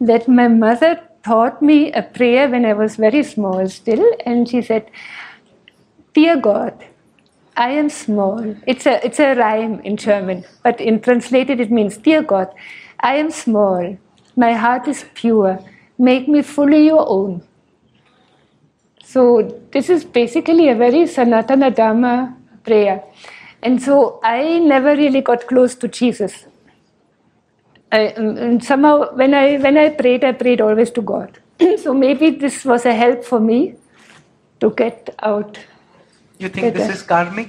[0.01, 4.61] that my mother taught me a prayer when I was very small still, and she
[4.61, 4.91] said,
[6.13, 6.73] Dear God,
[7.55, 8.53] I am small.
[8.67, 12.53] It's a, it's a rhyme in German, but in translated it means, Dear God,
[12.99, 13.97] I am small.
[14.35, 15.63] My heart is pure.
[15.97, 17.46] Make me fully your own.
[19.09, 19.21] So,
[19.71, 22.35] this is basically a very Sanatana Dharma
[22.65, 23.03] prayer.
[23.63, 26.45] And so, I never really got close to Jesus.
[27.89, 31.39] I, um, and somehow, when I, when I prayed, I prayed always to God.
[31.83, 33.75] so, maybe this was a help for me
[34.59, 35.57] to get out.
[36.37, 37.47] You think this is karmic?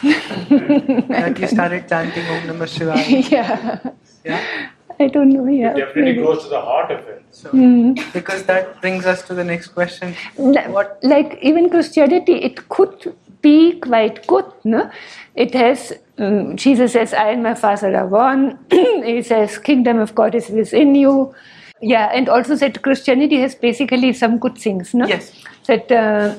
[0.02, 3.30] that you started chanting Om Namah Shivaya.
[3.30, 3.78] yeah.
[4.24, 4.70] Yeah?
[5.00, 5.46] I don't know.
[5.46, 5.70] Yeah.
[5.72, 6.22] It definitely maybe.
[6.22, 7.24] goes to the heart of it.
[7.30, 7.92] So, Hmm.
[8.12, 10.14] because that brings us to the next question.
[10.36, 14.44] What- Like even Christianity, it could be quite good.
[14.64, 14.90] No?
[15.34, 20.14] It has um, Jesus says, "I and my Father are one." he says, "Kingdom of
[20.14, 21.34] God is within you."
[21.80, 24.92] Yeah, and also that Christianity has basically some good things.
[24.92, 25.06] No?
[25.06, 25.32] Yes.
[25.66, 26.34] That uh,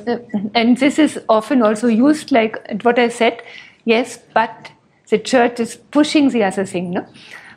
[0.53, 3.41] and this is often also used like what I said.
[3.85, 4.69] Yes, but
[5.09, 6.91] the church is pushing the other thing.
[6.91, 7.05] No,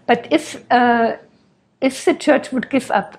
[0.07, 1.17] but if uh,
[1.81, 3.19] if the church would give up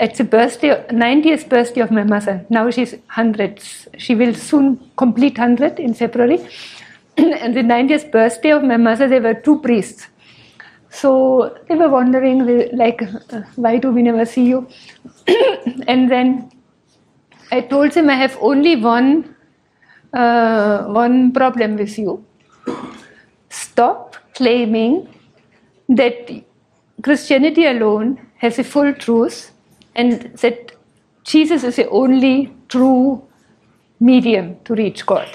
[0.00, 2.46] it's the birthday, 90th birthday of my mother.
[2.48, 3.62] Now she's 100.
[3.98, 6.38] She will soon complete 100 in February.
[7.18, 10.06] and the 90th birthday of my mother, there were two priests.
[10.88, 14.66] So they were wondering, like, uh, why do we never see you?
[15.86, 16.50] and then
[17.52, 19.36] I told them I have only one,
[20.14, 22.24] uh, one problem with you.
[23.50, 25.08] Stop claiming
[25.90, 26.30] that
[27.02, 29.52] Christianity alone has a full truth
[29.94, 30.72] and that
[31.24, 33.22] Jesus is the only true
[33.98, 35.28] medium to reach God.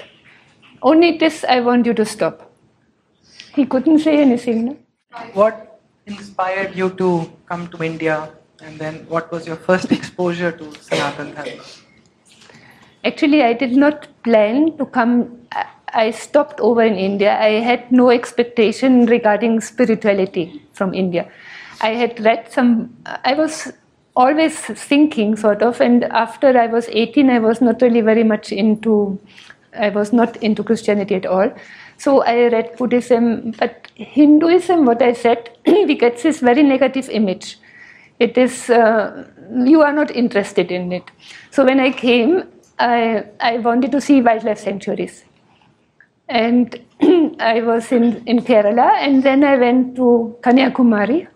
[0.82, 2.50] Only this I want you to stop.
[3.54, 4.64] He couldn't say anything.
[4.64, 4.76] No?
[5.34, 8.30] What inspired you to come to India?
[8.62, 11.62] And then what was your first exposure to Sanatan Dharma?
[13.04, 15.46] Actually, I did not plan to come.
[15.54, 15.64] Uh,
[16.02, 17.38] I- stopped over in India.
[17.38, 21.28] I had no expectation regarding spirituality from India.
[21.80, 23.72] I had read some, I was
[24.14, 28.52] always thinking, sort of, and after I was 18, I was not really very much
[28.52, 29.18] into,
[29.78, 31.52] I was not into Christianity at all.
[31.98, 37.58] So I read Buddhism, but Hinduism, what I said, we get this very negative image.
[38.18, 39.26] It is, uh,
[39.64, 41.10] you are not interested in it.
[41.50, 42.44] So when I came,
[42.78, 45.24] I, I wanted to see wildlife sanctuaries.
[46.28, 46.80] And
[47.40, 51.28] I was in, in Kerala, and then I went to Kanyakumari.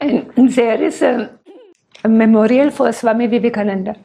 [0.00, 1.30] And there is a,
[2.04, 3.96] a memorial for Swami Vivekananda.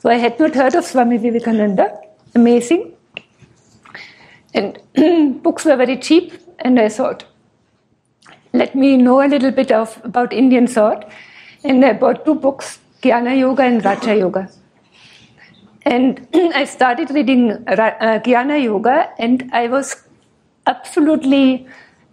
[0.00, 1.98] So I had not heard of Swami Vivekananda.
[2.34, 2.94] Amazing.
[4.54, 4.78] And
[5.42, 7.24] books were very cheap, and I thought,
[8.52, 11.10] let me know a little bit of about Indian thought.
[11.64, 14.48] And I bought two books, Jnana Yoga and Raja Yoga.
[15.84, 20.02] And I started reading uh, Jnana Yoga, and I was
[20.66, 21.66] absolutely,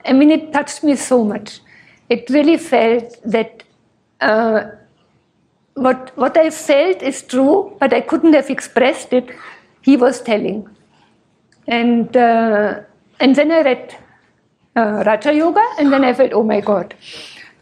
[0.05, 1.61] I mean, it touched me so much.
[2.09, 3.63] It really felt that
[4.19, 4.63] uh,
[5.75, 9.29] what, what I felt is true, but I couldn't have expressed it,
[9.81, 10.67] he was telling.
[11.67, 12.81] And, uh,
[13.19, 13.95] and then I read
[14.75, 16.93] uh, Raja Yoga, and then I felt, oh my God,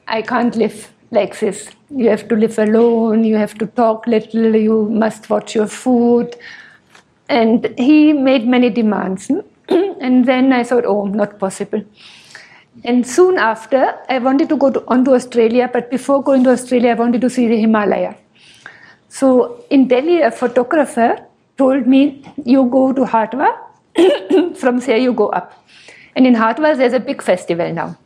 [0.08, 1.70] I can't live like this.
[1.90, 6.36] You have to live alone, you have to talk little, you must watch your food.
[7.28, 9.28] And he made many demands.
[9.28, 9.40] Hmm?
[10.02, 11.84] and then I thought, oh, not possible.
[12.84, 16.52] And soon after, I wanted to go to, on to Australia, but before going to
[16.52, 18.16] Australia, I wanted to see the Himalaya.
[19.10, 21.26] So in Delhi, a photographer
[21.58, 23.58] told me, you go to Hardwar,
[24.56, 25.66] from there you go up.
[26.16, 27.98] And in Hardwar, there's a big festival now.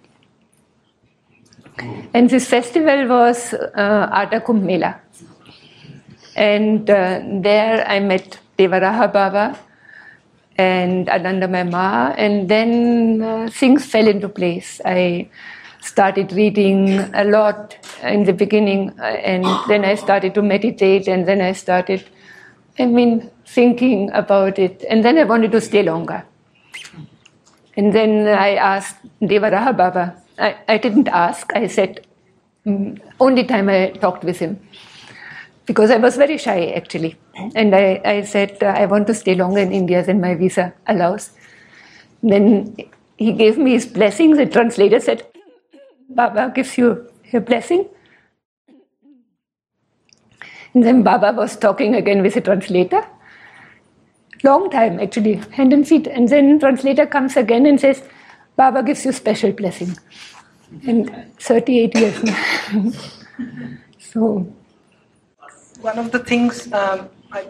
[2.14, 5.00] And this festival was uh, Kumbh Mela.
[6.36, 9.60] And uh, there I met Devaraha Baba
[10.58, 14.80] and Anandamayi Ma, and then uh, things fell into place.
[14.86, 15.30] I
[15.82, 21.28] started reading a lot in the beginning, uh, and then I started to meditate, and
[21.28, 22.04] then I started,
[22.78, 26.24] I mean, thinking about it, and then I wanted to stay longer.
[27.76, 30.23] And then I asked Devaraha Baba.
[30.38, 31.52] I, I didn't ask.
[31.56, 32.06] I said,
[32.66, 34.60] mm, only time I talked with him
[35.66, 37.16] because I was very shy actually.
[37.56, 40.74] And I, I said, uh, I want to stay longer in India than my visa
[40.88, 41.32] allows.
[42.22, 42.76] Then
[43.18, 44.38] he gave me his blessings.
[44.38, 45.26] The translator said,
[46.10, 47.88] Baba gives you a blessing.
[50.74, 53.06] And then Baba was talking again with the translator.
[54.44, 56.08] Long time actually, hand and feet.
[56.08, 58.04] And then translator comes again and says,
[58.56, 59.98] Baba gives you special blessing.
[60.88, 62.92] And 38 years now.
[64.00, 64.54] so
[65.82, 67.48] one of the things um, I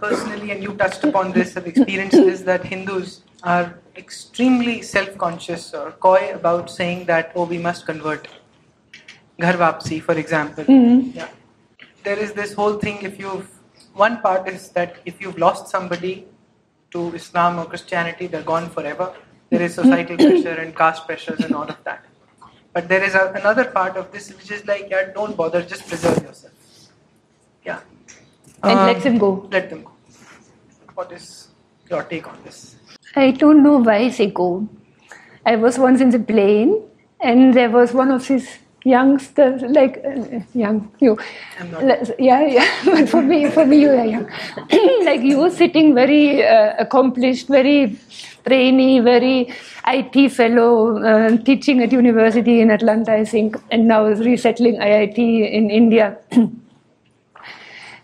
[0.00, 5.92] personally, and you touched upon this, have experienced is that Hindus are extremely self-conscious or
[5.92, 8.28] coy about saying that, oh, we must convert.
[9.38, 10.64] Ghar wapsi, for example.
[10.64, 11.28] Yeah.
[12.04, 13.48] There is this whole thing, if you've,
[13.94, 16.26] one part is that if you've lost somebody
[16.90, 19.14] to Islam or Christianity, they're gone forever.
[19.50, 22.04] There is societal pressure and caste pressures and all of that.
[22.72, 25.88] But there is a, another part of this which is like, yeah, don't bother, just
[25.88, 26.54] preserve yourself.
[27.64, 27.80] Yeah.
[28.62, 29.48] and Um, let them go.
[29.50, 29.90] Let them go.
[30.94, 31.48] What is
[31.90, 32.76] your take on this?
[33.16, 34.68] I don't know why they go.
[35.44, 36.80] I was once in the plane,
[37.20, 38.48] and there was one of these
[38.84, 41.18] youngsters, like uh, young you.
[41.58, 42.20] I'm not.
[42.20, 42.68] Yeah, yeah.
[42.84, 44.28] But for me, for me, you are young.
[45.04, 47.98] like you, sitting very uh, accomplished, very
[48.44, 49.52] brainy, very
[49.86, 55.18] IT fellow, uh, teaching at university in Atlanta, I think, and now is resettling IIT
[55.18, 56.18] in India.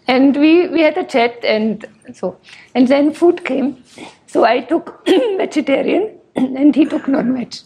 [0.08, 2.38] And we, we had a chat and so.
[2.76, 3.82] And then food came.
[4.26, 7.56] So I took vegetarian and he took non veg.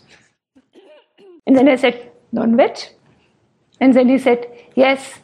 [1.46, 2.78] And then I said, non veg?
[3.81, 5.14] And then he said, yes.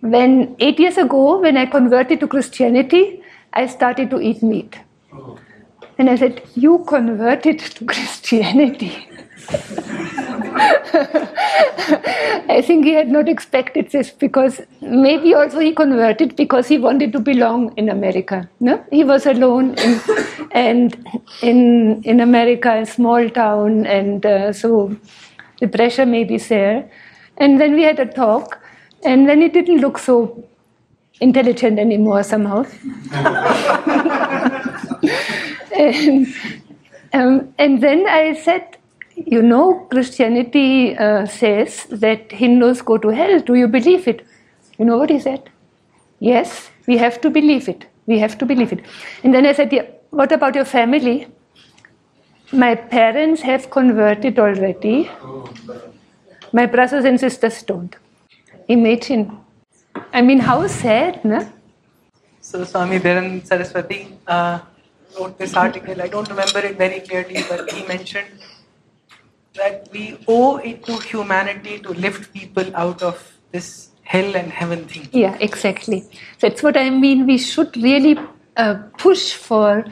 [0.00, 4.78] When eight years ago, when I converted to Christianity, I started to eat meat.
[5.98, 9.06] And I said, You converted to Christianity.
[12.48, 17.12] I think he had not expected this because maybe also he converted because he wanted
[17.12, 18.48] to belong in America.
[18.60, 20.00] No, he was alone in,
[20.52, 24.96] and in in America, a small town, and uh, so
[25.60, 26.90] the pressure may be there.
[27.40, 28.60] And then we had a talk,
[29.02, 30.44] and then it didn't look so
[31.20, 32.64] intelligent anymore somehow.
[35.76, 36.26] and,
[37.12, 38.76] um, and then I said,
[39.16, 43.40] you know, Christianity uh, says that Hindus go to hell.
[43.40, 44.26] Do you believe it?
[44.78, 45.50] You know what he said?
[46.20, 47.86] Yes, we have to believe it.
[48.06, 48.84] We have to believe it.
[49.22, 51.26] And then I said, yeah, what about your family?
[52.52, 55.10] My parents have converted already.
[56.52, 57.94] My brothers and sisters don't.
[58.68, 59.38] Imagine.
[60.12, 61.48] I mean, how sad, no?
[62.40, 64.58] So Swami Dharan Saraswati uh,
[65.18, 66.00] wrote this article.
[66.02, 68.28] I don't remember it very clearly, but he mentioned
[69.54, 74.86] that we owe it to humanity to lift people out of this hell and heaven
[74.86, 75.08] thing.
[75.12, 76.04] Yeah, exactly.
[76.40, 77.26] That's what I mean.
[77.26, 78.18] We should really
[78.56, 79.84] uh, push for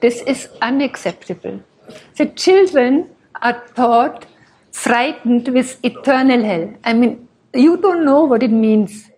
[0.00, 1.60] this is unacceptable.
[2.16, 3.10] The children
[3.42, 4.26] are taught
[4.74, 6.66] frightened with eternal hell.
[6.84, 9.10] I mean, you don't know what it means.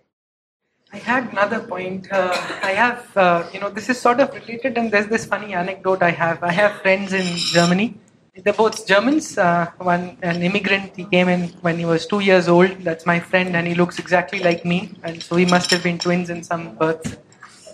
[0.93, 2.07] I had another point.
[2.11, 2.31] Uh,
[2.63, 6.03] I have, uh, you know, this is sort of related, and there's this funny anecdote
[6.03, 6.43] I have.
[6.43, 7.95] I have friends in Germany.
[8.43, 9.37] They're both Germans.
[9.37, 12.71] Uh, one, an immigrant, he came in when he was two years old.
[12.89, 14.91] That's my friend, and he looks exactly like me.
[15.03, 17.17] And so he must have been twins in some birth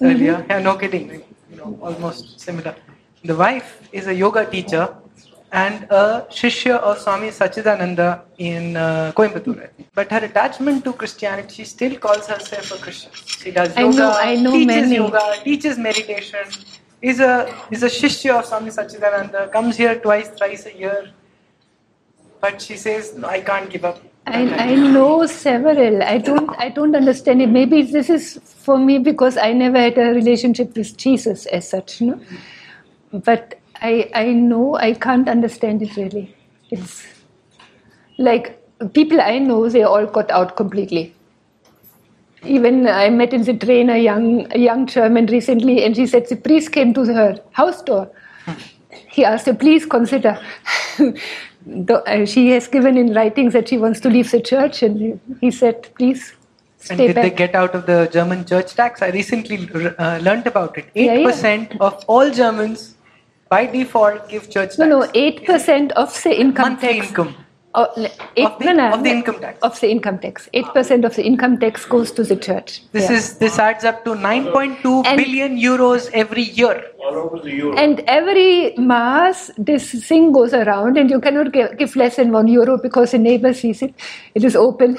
[0.02, 0.46] earlier.
[0.50, 1.24] Yeah, no kidding.
[1.52, 2.76] You know, almost similar.
[3.24, 4.96] The wife is a yoga teacher
[5.54, 9.70] and a shishya of Swami Sachidananda in uh, Coimbatore.
[9.94, 13.12] But her attachment to Christianity, she still calls herself a Christian.
[13.26, 14.96] She does I yoga, know- I know teaches many.
[14.96, 16.46] yoga, teaches meditation,
[17.02, 21.12] is a is a shishya of Swami Sachidananda, comes here twice, thrice a year.
[22.42, 24.02] But she says, no, I can't give up.
[24.26, 24.42] I,
[24.72, 26.02] I know several.
[26.04, 27.50] I don't I don't understand it.
[27.50, 32.02] Maybe this is for me because I never had a relationship with Jesus as such,
[32.02, 32.20] no?
[33.12, 36.36] But I I know I can't understand it really.
[36.72, 37.06] It's
[38.18, 38.50] like
[38.94, 41.14] people I know they all got out completely.
[42.46, 46.28] Even I met in the train a young a young German recently, and she said
[46.30, 48.10] the priest came to her house door.
[49.10, 50.38] He asked her, please consider.
[51.66, 55.50] Uh, she has given in writing that she wants to leave the church, and he-
[55.50, 56.34] said, please
[56.90, 57.24] And stay did back.
[57.24, 59.02] they get out of the German church tax?
[59.02, 60.88] I recently uh, learnt about it.
[60.94, 61.28] Yeah, Eight yeah.
[61.30, 62.96] percent of all Germans,
[63.50, 64.80] by default, give church tax.
[64.80, 67.08] no, no, eight percent of the income monthly tax.
[67.10, 67.36] income.
[67.76, 67.88] Oh,
[68.38, 69.58] eight, Of the- no, no, of the income tax.
[69.64, 70.48] Of the income tax.
[70.54, 72.84] 8% of the income tax goes to the church.
[72.92, 73.16] This Yeah.
[73.18, 76.84] is this adds up to 9.2 And- billion euros every year.
[77.04, 77.80] All over the Europe.
[77.80, 82.48] And every mass, this thing goes around, and you cannot give, give less than one
[82.48, 83.96] euro because the neighbor sees it.
[84.36, 84.96] It is open.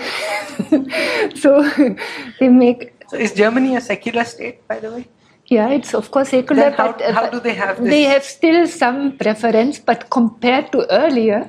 [1.36, 1.62] so
[2.40, 5.06] they make, So is Germany a secular state, by the way?
[5.54, 6.62] Yeah, it's of course secular.
[6.64, 7.88] Then how- but, uh, how do they have this?
[7.94, 11.40] They have still some preference, but compared to earlier,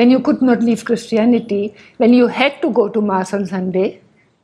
[0.00, 1.62] when you could not leave Christianity,
[1.98, 3.88] when you had to go to Mass on Sunday,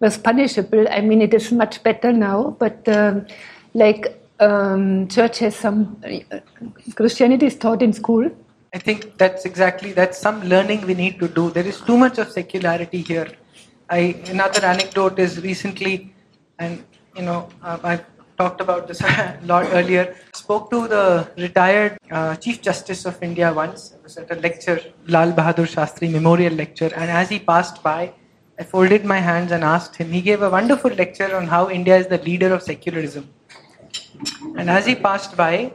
[0.01, 0.87] was punishable.
[0.89, 3.27] I mean, it is much better now, but um,
[3.75, 4.07] like
[4.41, 6.41] um, church has some, uh,
[6.95, 8.31] Christianity is taught in school.
[8.75, 11.51] I think that's exactly that's some learning we need to do.
[11.51, 13.29] There is too much of secularity here.
[13.91, 15.95] I another anecdote is recently,
[16.59, 16.85] and
[17.17, 18.05] you know uh, I've
[18.39, 20.15] talked about this a lot earlier.
[20.33, 23.95] Spoke to the retired uh, Chief Justice of India once.
[23.95, 28.13] I was at a lecture, Lal Bahadur Shastri Memorial Lecture, and as he passed by,
[28.61, 30.11] I folded my hands and asked him.
[30.11, 33.29] He gave a wonderful lecture on how India is the leader of secularism.
[34.57, 35.73] And as he passed by,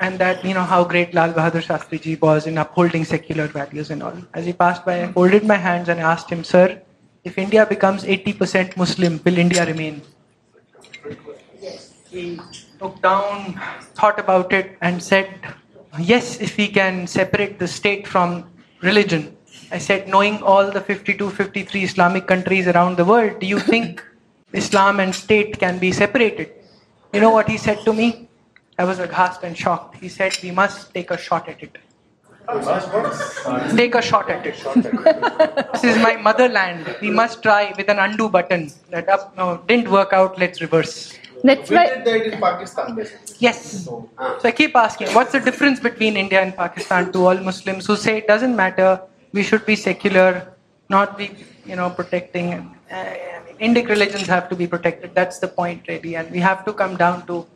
[0.00, 3.90] and that you know how great Lal Bahadur Shastri ji was in upholding secular values
[3.90, 4.16] and all.
[4.32, 6.80] As he passed by, I folded my hands and asked him, "Sir,
[7.30, 10.00] if India becomes 80% Muslim, will India remain?"
[12.10, 12.40] He
[12.80, 13.60] looked down,
[13.94, 15.28] thought about it, and said,
[15.98, 18.50] "Yes, if we can separate the state from
[18.82, 19.36] religion."
[19.72, 24.04] I said, knowing all the 52, 53 Islamic countries around the world, do you think
[24.52, 26.50] Islam and state can be separated?
[27.12, 28.28] You know what he said to me?
[28.78, 29.96] I was aghast and shocked.
[29.96, 31.78] He said, We must take a shot at it.
[33.76, 34.56] Take a shot at it.
[35.72, 36.96] this is my motherland.
[37.00, 38.72] We must try with an undo button.
[38.90, 40.38] That up, no, didn't work out.
[40.38, 41.16] Let's reverse.
[41.42, 41.86] That's We why.
[41.86, 43.36] did that in Pakistan, basically.
[43.38, 43.84] Yes.
[43.84, 44.08] So
[44.44, 48.18] I keep asking, what's the difference between India and Pakistan to all Muslims who say
[48.18, 49.00] it doesn't matter,
[49.32, 50.54] we should be secular,
[50.88, 51.30] not be,
[51.64, 52.52] you know, protecting.
[52.90, 55.14] Uh, I mean, Indic religions have to be protected.
[55.14, 56.16] That's the point, really.
[56.16, 57.46] And we have to come down to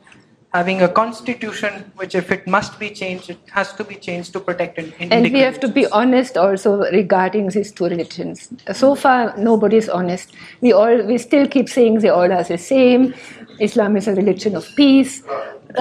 [0.54, 4.38] having a constitution which, if it must be changed, it has to be changed to
[4.38, 8.50] protect an Indic And we have to be honest also regarding these two religions.
[8.72, 10.32] So far, nobody is honest.
[10.60, 13.14] We all we still keep saying they all are the same.
[13.60, 15.22] Islam is a religion of peace.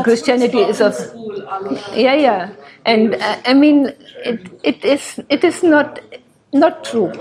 [0.04, 0.96] Christianity is of
[1.96, 2.50] yeah, yeah.
[2.86, 3.94] And uh, I mean,
[4.26, 6.00] it, it is it is not
[6.52, 7.12] not true.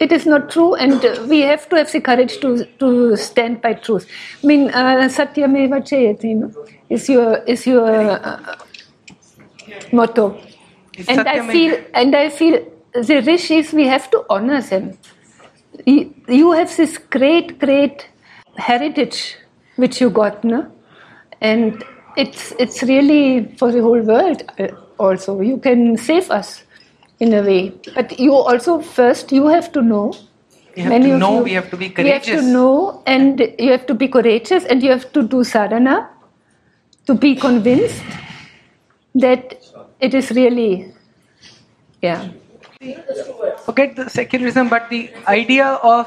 [0.00, 3.60] It is not true, and uh, we have to have the courage to to stand
[3.62, 4.06] by truth.
[4.42, 8.56] I mean, uh, Satyameva Jayate you is your is your uh,
[9.92, 10.38] motto
[11.08, 14.98] and I feel and I feel the rishis we have to honor them.
[15.86, 18.08] You you have this great great
[18.56, 19.36] heritage
[19.80, 20.60] which you got, no?
[21.40, 21.84] And
[22.16, 24.68] it's it's really for the whole world uh,
[24.98, 25.40] also.
[25.40, 26.62] You can save us
[27.20, 30.12] in a way, but you also first you have to know.
[30.76, 32.46] We have Many to know, you- we have to be We have to courageous.
[32.56, 35.96] know, and you have to be courageous, and you have to do sadhana
[37.06, 38.02] to be convinced
[39.14, 39.56] that
[40.00, 40.92] it is really,
[42.02, 42.28] yeah.
[43.64, 46.06] forget the secularism, but the idea of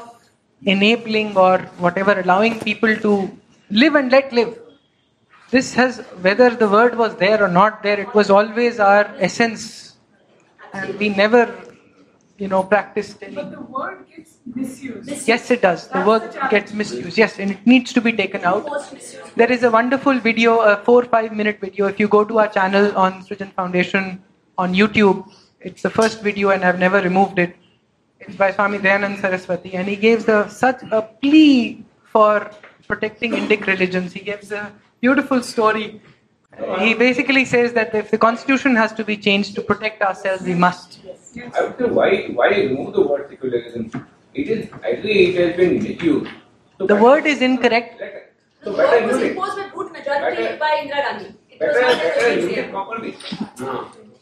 [0.66, 3.30] enabling or whatever, allowing people to
[3.74, 4.58] live and let live.
[5.50, 9.96] This has, whether the word was there or not there, it was always our essence.
[10.72, 11.42] And we never,
[12.38, 13.34] you know, practiced any.
[13.34, 15.28] But the word gets misused.
[15.28, 15.88] Yes, it does.
[15.88, 17.16] The word gets misused.
[17.18, 18.66] Yes, and it needs to be taken out.
[19.36, 21.86] There is a wonderful video, a four five minute video.
[21.86, 24.22] If you go to our channel on Srijan Foundation
[24.58, 27.56] on YouTube, it's the first video, and I've never removed it.
[28.20, 32.50] It's by Swami Dayanand Saraswati, and he gives the, such a plea for
[32.86, 34.12] protecting Indic religions.
[34.12, 36.00] He gives a beautiful story.
[36.78, 40.54] He basically says that if the constitution has to be changed to protect ourselves, we
[40.54, 40.98] must.
[41.56, 42.10] I would say why
[42.40, 43.90] why remove the word secularism?
[44.34, 46.30] It is actually it has been misused.
[46.78, 47.98] So The word is incorrect.
[47.98, 48.20] better-
[48.64, 51.34] The So word was imposed by brute majority Better- by Indira Gandhi.
[51.50, 52.70] It was Better not better use it Christian.
[52.70, 53.14] properly.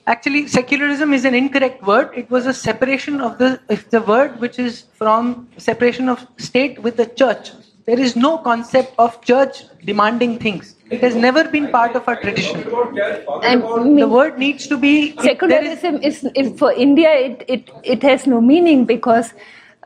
[0.07, 2.11] Actually, secularism is an incorrect word.
[2.23, 6.81] It was a separation of the it's the word which is from separation of state
[6.87, 7.53] with the church.
[7.87, 10.77] There is no concept of church demanding things.
[10.91, 12.63] It has never been part of our tradition.
[12.63, 16.73] Forget about church, forget And The word needs to be is- secularism is, is for
[16.73, 17.11] India.
[17.13, 19.33] It, it it has no meaning because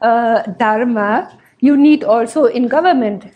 [0.03, 3.29] uh, dharma you need also in government.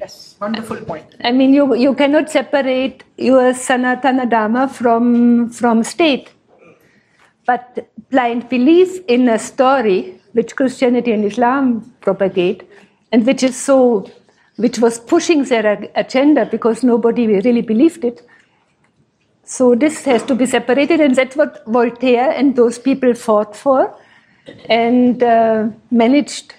[0.00, 1.14] Yes, wonderful point.
[1.22, 6.30] I mean, you you cannot separate your sanatana dharma from from state.
[7.46, 12.62] But blind belief in a story which Christianity and Islam propagate,
[13.12, 14.10] and which is so,
[14.56, 18.26] which was pushing their agenda because nobody really believed it.
[19.44, 23.94] So this has to be separated, and that's what Voltaire and those people fought for.
[24.68, 26.54] and uh, managed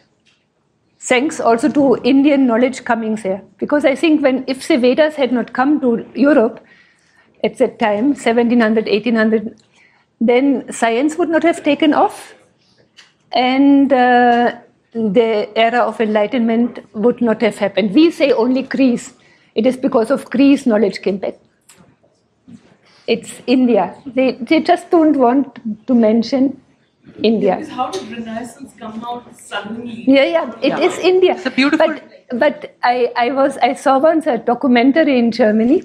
[0.99, 3.41] thanks also to Indian knowledge coming there.
[3.57, 6.65] Because I think when if the Vedas had not come to Europe
[7.43, 9.61] at that time, 1700, 1800,
[10.21, 12.33] then science would not have taken off,
[13.33, 14.55] and uh,
[14.93, 17.93] the era of enlightenment would not have happened.
[17.93, 19.13] We say only Greece.
[19.55, 21.35] It is because of Greece knowledge came back.
[23.07, 23.95] It's India.
[24.05, 26.61] They, they just don't want to mention
[27.21, 27.57] India.
[27.57, 30.05] Because how did Renaissance come out suddenly?
[30.07, 31.33] Yeah, yeah, it is India.
[31.33, 32.03] It's a beautiful- But,
[32.39, 35.83] but I, I was I saw once a documentary in Germany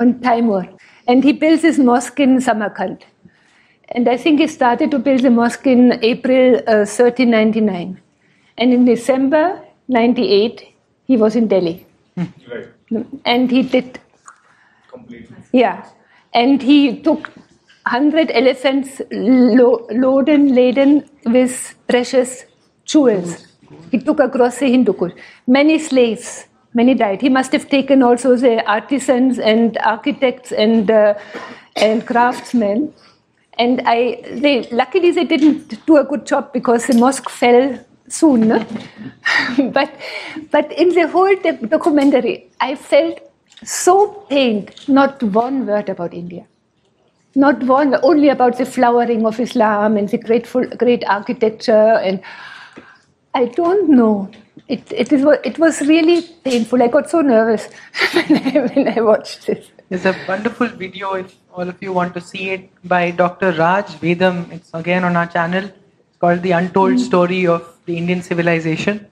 [0.00, 0.68] on Timur,
[1.06, 3.04] and he builds his mosque in Samarkand,
[3.90, 8.00] and I think he started to build the mosque in April uh, 1399,
[8.58, 10.62] and in December 98
[11.06, 11.86] he was in Delhi,
[12.16, 12.68] Right.
[13.24, 13.98] and he did
[14.90, 15.36] Completely.
[15.52, 15.86] yeah,
[16.34, 17.30] and he took
[17.86, 22.44] hundred elephants lo- loaded laden with precious
[22.84, 23.46] jewels.
[23.90, 25.12] He took across the Hindu Kush.
[25.46, 27.20] Many slaves, many died.
[27.20, 31.14] He must have taken also the artisans and architects and uh,
[31.76, 32.92] and craftsmen.
[33.60, 38.48] And I, they luckily they didn't do a good job because the mosque fell soon.
[38.48, 38.66] no?
[39.78, 39.90] but
[40.50, 43.20] but in the whole doc- documentary, I felt
[43.64, 43.96] so
[44.30, 44.72] pained.
[44.88, 46.46] Not one word about India.
[47.34, 52.00] Not one, only about the flowering of Islam and the grateful, great architecture.
[52.02, 52.20] And
[53.34, 54.30] I don't know.
[54.68, 56.82] It, it, is, it was really painful.
[56.82, 57.68] I got so nervous
[58.12, 59.68] when I, when I watched this.
[59.88, 63.52] There's a wonderful video, all of you want to see it, by Dr.
[63.52, 64.50] Raj Vedam.
[64.52, 65.64] It's again on our channel.
[65.64, 69.06] It's called The Untold Story of the Indian Civilization.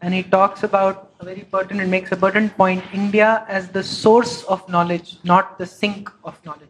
[0.00, 4.42] And he talks about a very pertinent, makes a pertinent point India as the source
[4.44, 6.68] of knowledge, not the sink of knowledge.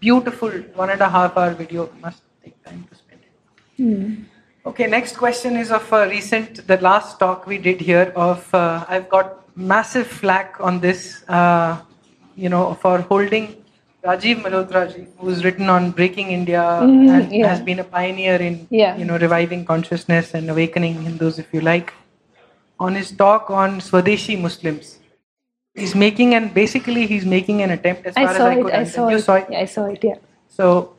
[0.00, 1.90] Beautiful one and a half hour video.
[2.00, 4.26] Must take time to spend it.
[4.66, 8.12] Okay, next question is of a recent, the last talk we did here.
[8.16, 11.80] Of uh, I've got massive flack on this, uh,
[12.34, 13.62] you know, for holding
[14.06, 17.46] Rajiv Malhotra ji, who's written on breaking India Mhm, and yeah.
[17.52, 18.96] has been a pioneer in, Yeah.
[18.96, 21.92] you know, reviving consciousness and awakening Hindus, if you like.
[22.78, 24.98] On his talk on Swadeshi Muslims,
[25.74, 28.62] he's making and basically he's making an attempt as far I as saw I it.
[28.62, 29.08] could I understand.
[29.10, 29.24] saw it.
[29.28, 29.46] saw it.
[29.56, 30.04] Yeah, I saw it.
[30.10, 30.14] Yeah.
[30.48, 30.92] So,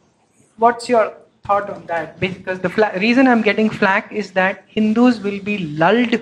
[0.66, 1.05] what's your
[1.45, 2.20] thought on that?
[2.20, 6.20] Because the fla- reason I'm getting flack is that Hindus will be lulled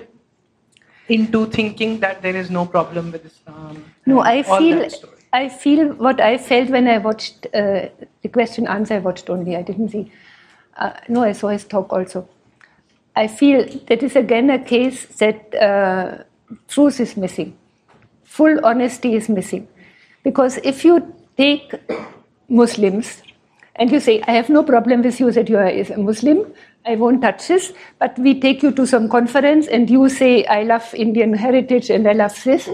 [1.08, 3.84] into thinking that there is no problem with Islam.
[4.06, 4.86] No, I feel.
[5.32, 7.88] I feel what I felt when I watched uh,
[8.22, 8.94] the question answer.
[8.94, 9.56] I watched only.
[9.56, 10.10] I didn't see.
[10.76, 12.28] Uh, no, I saw his talk also.
[13.14, 16.24] I feel that is again a case that uh,
[16.68, 17.56] truth is missing,
[18.24, 19.68] full honesty is missing,
[20.22, 21.74] because if you take
[22.48, 23.22] Muslims
[23.76, 26.44] and you say, "I have no problem with you that you are a Muslim,"
[26.86, 27.72] I won't touch this.
[27.98, 32.06] But we take you to some conference and you say, I love Indian heritage and
[32.08, 32.70] I love this.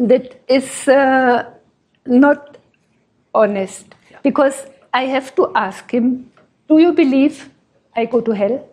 [0.00, 1.44] That is uh,
[2.06, 2.56] not
[3.34, 3.94] honest.
[4.22, 6.30] Because I have to ask him,
[6.68, 7.50] Do you believe
[7.94, 8.66] I go to hell?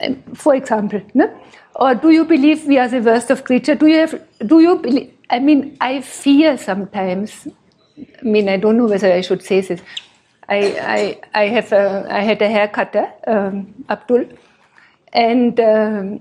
[0.00, 1.28] Um, For example, no?
[1.74, 3.74] or do you believe we are the worst of creature?
[3.74, 4.14] Do you have?
[4.46, 5.12] Do you believe?
[5.30, 7.48] I mean, I fear sometimes.
[7.98, 9.80] I mean, I don't know whether I should say this.
[10.48, 10.58] I
[11.34, 14.26] I, I have a, I had a haircutter, um, Abdul,
[15.12, 16.20] and um,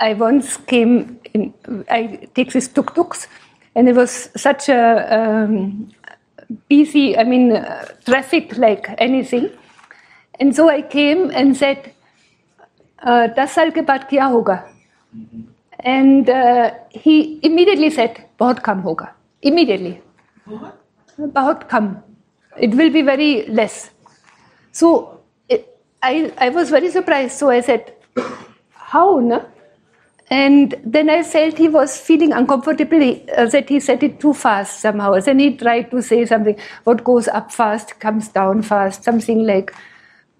[0.00, 1.54] I once came in.
[1.88, 3.28] I take these tuk tuks,
[3.74, 4.82] and it was such a
[5.18, 5.90] um,
[6.68, 7.16] busy.
[7.16, 9.50] I mean, uh, traffic like anything,
[10.40, 11.92] and so I came and said,
[13.02, 14.62] uh, दस साल के बाद क्या होगा
[15.84, 19.12] and uh, he immediately said बहुत कम होगा
[19.44, 19.94] immediately
[21.20, 21.94] बहुत कम
[22.60, 23.90] it will be very less
[24.72, 25.66] so it,
[26.02, 27.94] I, I was very surprised so I said
[28.72, 29.44] how no?
[30.29, 33.01] And then I felt he was feeling uncomfortable.
[33.35, 35.17] Uh, that he said it too fast somehow.
[35.19, 39.73] Then he tried to say something what goes up fast comes down fast something like.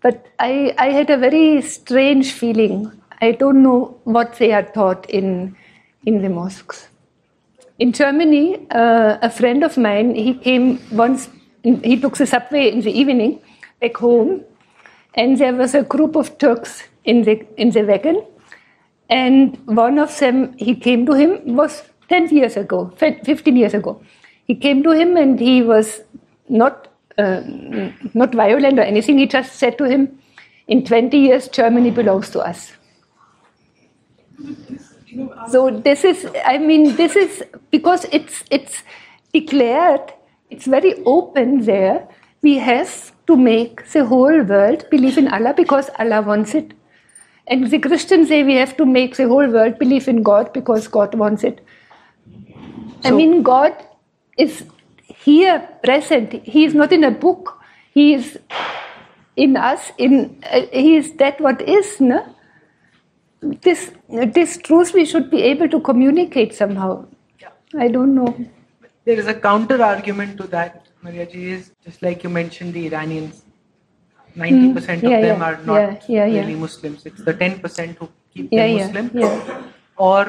[0.01, 2.91] But I, I had a very strange feeling.
[3.21, 5.55] I don't know what they are taught in,
[6.05, 6.88] in the mosques.
[7.79, 11.29] In Germany, uh, a friend of mine, he came once,
[11.63, 13.39] he took the subway in the evening
[13.79, 14.43] back home,
[15.15, 18.23] and there was a group of Turks in the, in the wagon,
[19.09, 24.01] and one of them, he came to him, was 10 years ago, 15 years ago.
[24.45, 26.01] He came to him and he was
[26.49, 26.87] not
[27.17, 27.41] uh,
[28.13, 29.17] not violent or anything.
[29.17, 30.19] He just said to him,
[30.67, 32.73] "In 20 years, Germany belongs to us."
[35.49, 38.83] So this is, I mean, this is because it's it's
[39.33, 40.13] declared.
[40.49, 42.07] It's very open there.
[42.41, 46.73] We have to make the whole world believe in Allah because Allah wants it.
[47.47, 50.87] And the Christians say we have to make the whole world believe in God because
[50.87, 51.63] God wants it.
[53.03, 53.73] I mean, God
[54.37, 54.65] is
[55.01, 56.33] here present.
[56.43, 57.57] He is not in a book.
[57.93, 58.37] He is
[59.35, 59.91] in us.
[59.97, 62.01] In uh, He is that what is.
[62.01, 62.25] No?
[63.41, 67.05] This this truth we should be able to communicate somehow.
[67.39, 67.49] Yeah.
[67.77, 68.35] I don't know.
[69.05, 72.87] There is a counter argument to that, Maria ji, is just like you mentioned the
[72.87, 73.43] Iranians.
[74.38, 75.07] 90% of Hmm.
[75.07, 77.05] Yeah, them yeah, are not yeah, really Muslims.
[77.05, 79.11] It's the 10% who keep Yeah, Muslim.
[79.13, 79.63] yeah.
[79.97, 80.23] Or,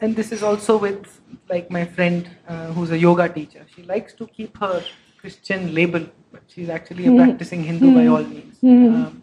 [0.00, 3.66] and this is also with like my friend uh, who's a yoga teacher.
[3.74, 4.82] She likes to keep her
[5.20, 7.16] Christian label, but she's actually a Hmm.
[7.22, 8.58] practicing Hindu by all means.
[8.62, 9.22] Um,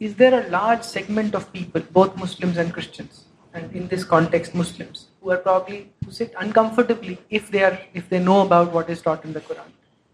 [0.00, 4.54] is there a large segment of people, both Muslims and Christians, and in this context,
[4.54, 8.88] Muslims, who are probably who sit uncomfortably if they are if they know about what
[8.94, 9.72] is taught in the Quran,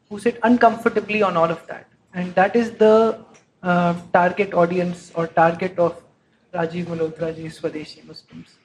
[0.08, 2.94] who sit uncomfortably on all of that, and that is the
[3.64, 6.02] uh, target audience or target of
[6.54, 8.56] Rajiv Malhotra ji Swadeshi Muslims.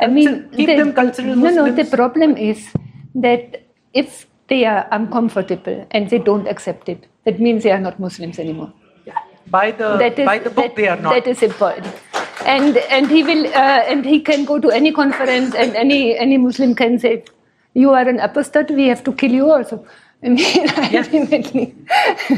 [0.00, 1.72] I mean, keep them cultural no, no.
[1.72, 2.68] The problem is
[3.14, 3.62] that
[3.94, 8.38] if they are uncomfortable and they don't accept it, that means they are not Muslims
[8.38, 8.72] anymore.
[9.50, 11.14] By the that is by the book that- they are not.
[11.14, 11.94] That is important.
[12.46, 16.38] And and he will uh, and he can go to any conference and any any
[16.44, 17.24] Muslim can say,
[17.74, 18.70] "You are an apostate.
[18.78, 19.84] We have to kill you also."
[20.24, 21.74] I mean, ultimately.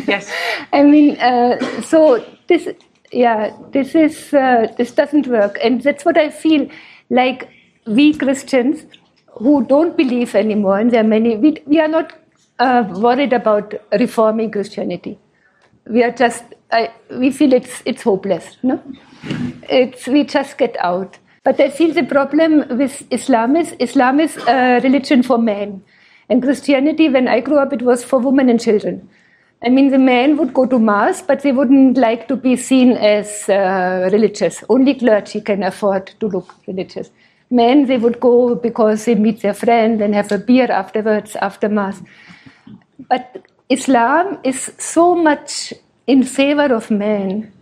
[0.07, 0.33] yes.
[0.73, 2.69] I mean, uh, so this,
[3.13, 6.69] yeah, this is uh, this doesn't work, and that's what I feel
[7.11, 7.49] like.
[7.87, 8.87] We Christians
[9.33, 11.37] who don't believe anymore, and there are many.
[11.37, 12.15] We we are not
[12.59, 15.19] uh, worried about reforming Christianity.
[15.87, 16.43] We are just.
[16.73, 18.57] I, we feel it's it's hopeless.
[18.63, 18.81] No,
[19.69, 21.19] it's we just get out.
[21.43, 25.83] But I feel the problem with Islam is Islam is a religion for men,
[26.29, 27.09] and Christianity.
[27.09, 29.09] When I grew up, it was for women and children.
[29.65, 32.93] I mean, the men would go to mass, but they wouldn't like to be seen
[32.93, 34.63] as uh, religious.
[34.69, 37.11] Only clergy can afford to look religious.
[37.51, 41.69] Men, they would go because they meet their friend and have a beer afterwards, after
[41.69, 42.03] mass.
[43.09, 45.73] But Islam is so much
[46.07, 47.53] in favor of men.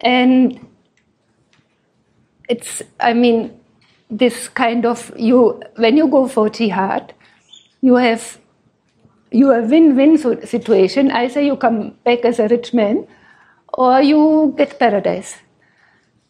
[0.00, 0.58] And
[2.48, 3.58] it's, I mean,
[4.10, 7.14] this kind of, you, when you go for jihad,
[7.80, 8.38] you have
[9.30, 10.16] you a win-win
[10.46, 11.10] situation.
[11.10, 13.06] Either you come back as a rich man,
[13.74, 15.36] or you get paradise.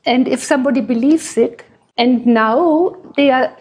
[0.04, 1.64] And if somebody believes it,
[1.96, 3.56] and now they are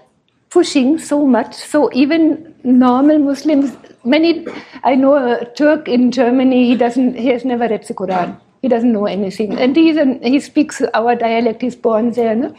[0.50, 4.48] pushing so much, so even normal Muslims, many,
[4.84, 8.40] I know a Turk in Germany, he doesn't, he has never read the Quran.
[8.62, 11.62] He doesn't know anything, and he's an, he speaks our dialect.
[11.62, 12.56] He's born there, no?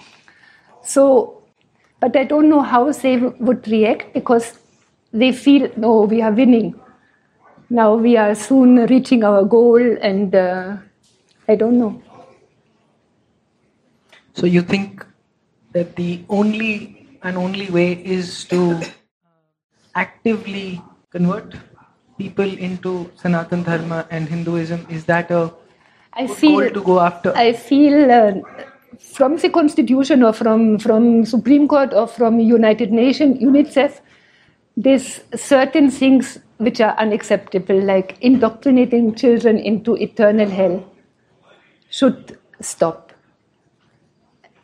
[0.82, 1.42] So,
[1.98, 4.57] but I don't know how they would react because
[5.12, 6.74] they feel, no, we are winning.
[7.70, 10.76] Now we are soon reaching our goal, and uh,
[11.46, 12.02] I don't know.
[14.34, 15.04] So you think
[15.72, 18.80] that the only and only way is to
[19.94, 20.80] actively
[21.10, 21.54] convert
[22.16, 24.86] people into Sanatan Dharma and Hinduism?
[24.90, 25.52] Is that a
[26.12, 27.32] I feel goal to go after?
[27.36, 28.32] I feel uh,
[28.98, 34.00] from the Constitution or from from Supreme Court or from United Nations, UNICEF,
[34.78, 40.84] there's certain things which are unacceptable, like indoctrinating children into eternal hell,
[41.90, 43.12] should stop.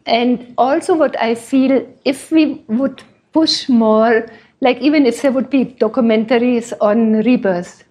[0.06, 3.02] And also, what I feel, if we would
[3.32, 4.26] push more,
[4.60, 7.82] like even if there would be documentaries on rebirth,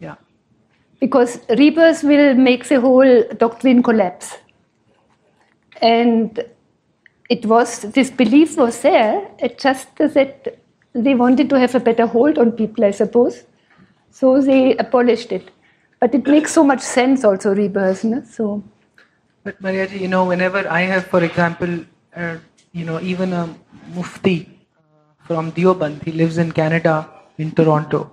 [0.00, 0.16] yeah.
[1.00, 4.36] because rebirth will make the whole doctrine collapse.
[5.80, 6.44] And
[7.30, 10.60] it was, this belief was there, it just that
[10.92, 13.44] they wanted to have a better hold on people, I suppose.
[14.10, 15.50] So they abolished it.
[16.00, 18.04] But it makes so much sense also, rebirth.
[18.04, 18.22] No?
[18.24, 18.62] So,
[19.44, 21.84] But Mariaji, you know, whenever I have, for example,
[22.16, 22.36] uh,
[22.72, 23.54] you know, even a
[23.94, 28.12] mufti uh, from Deoband, he lives in Canada, in Toronto.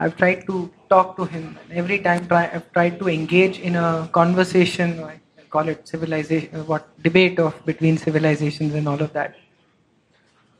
[0.00, 1.58] I've tried to talk to him.
[1.62, 5.20] and Every time try, I've tried to engage in a conversation, I
[5.50, 9.36] call it civilization, uh, what debate of between civilizations and all of that.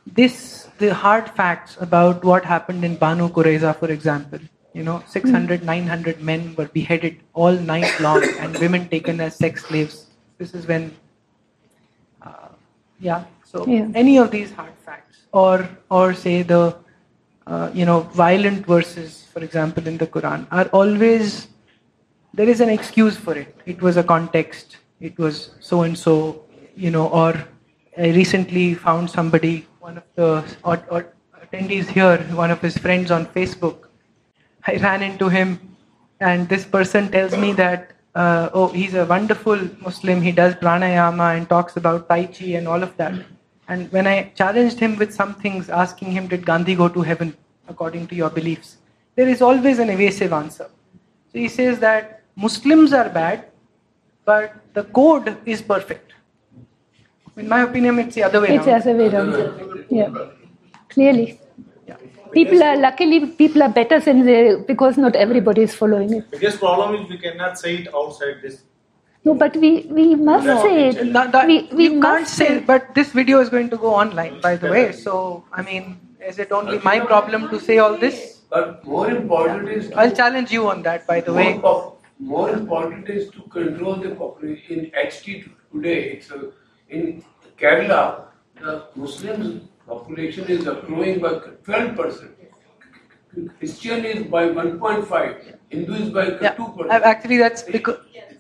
[0.07, 4.39] This, the hard facts about what happened in Banu Qurayza, for example.
[4.73, 9.65] You know, 600, 900 men were beheaded all night long and women taken as sex
[9.67, 10.07] slaves.
[10.39, 10.93] This is when,
[12.23, 12.49] uh,
[12.99, 13.89] yeah, so Yeah.
[13.95, 16.77] any of these hard facts, or, or say the,
[17.47, 21.47] uh, you know, violent verses, for example, in the Quran, are always,
[22.33, 23.55] there is an excuse for it.
[23.67, 26.43] It was a context, it was so and so,
[26.75, 27.33] you know, or
[27.97, 31.07] I recently found somebody, one of the
[31.43, 33.89] attendees here, one of his friends on Facebook.
[34.67, 35.77] I ran into him
[36.21, 40.23] and this person tells me that uh, oh he's a wonderful muslim.
[40.23, 43.13] He does pranayama and talks about tai chi and all of that.
[43.69, 47.37] And when i challenged him with some things asking him did gandhi go to heaven
[47.69, 48.79] according to your beliefs?
[49.17, 50.71] There is always an evasive answer.
[51.31, 53.45] So he says that muslims are bad
[54.25, 56.14] but the code is perfect
[57.37, 59.87] in my opinion it's the other way It's the around other way around.
[59.91, 60.11] Yeah,
[60.89, 61.41] clearly.
[61.89, 61.97] Yeah.
[62.33, 66.31] People are luckily people are better than they because not everybody is following it.
[66.31, 68.63] The biggest problem is we cannot say it outside this.
[69.25, 71.13] No, but we we must No, say it.
[71.13, 72.49] That- that- we we you can't say.
[72.57, 72.67] It.
[72.73, 74.85] but this video is going to go online, by the way.
[74.93, 75.87] So, I mean,
[76.33, 78.19] is it only my problem to say all this?
[78.51, 81.59] But more important is to, I'll challenge you on that, by the more, way.
[81.63, 82.03] pop-
[82.35, 84.85] more important is to control the population.
[84.85, 86.43] In HT today, it's a,
[86.89, 87.25] in
[87.59, 88.27] Kerala,
[88.61, 92.31] the Muslim population is growing by 12 percent.
[93.59, 97.05] Christian is by 1.5, Hindu is by Yeah, 2 uh, percent.
[97.05, 97.97] actually, that's because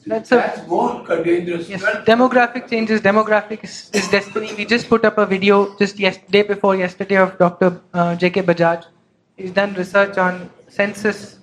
[0.06, 1.68] that's a That's more dangerous.
[1.68, 1.82] yes.
[2.06, 3.00] Demographic changes.
[3.00, 4.54] Demographic is, is destiny.
[4.54, 7.80] We just put up a video just yesterday before yesterday of Dr.
[7.92, 8.42] Uh, J.K.
[8.42, 8.84] Bajaj.
[9.36, 11.38] He's done research on census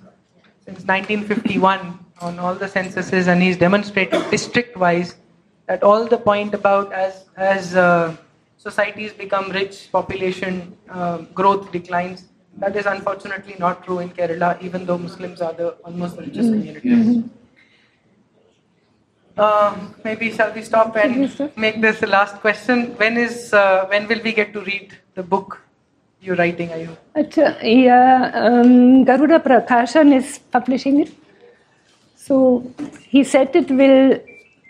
[0.64, 5.16] since 1951 on all the censuses, and he's demonstrated district-wise
[5.72, 8.16] that all the point about as as uh,
[8.68, 10.60] societies become rich, population
[10.90, 12.24] uh, growth declines.
[12.62, 16.50] That is unfortunately not true in Kerala, even though Muslims are the almost the richest
[16.52, 17.24] community.
[19.36, 21.16] Uh, maybe shall we stop and
[21.56, 22.82] make this the last question?
[23.02, 25.58] When is uh, when will we get to read the book
[26.20, 26.70] you're writing?
[26.72, 26.96] Are you?
[27.16, 31.14] Acha, yeah, um, Garuda Prakashan is publishing it.
[32.16, 32.36] So
[33.08, 34.20] he said it will,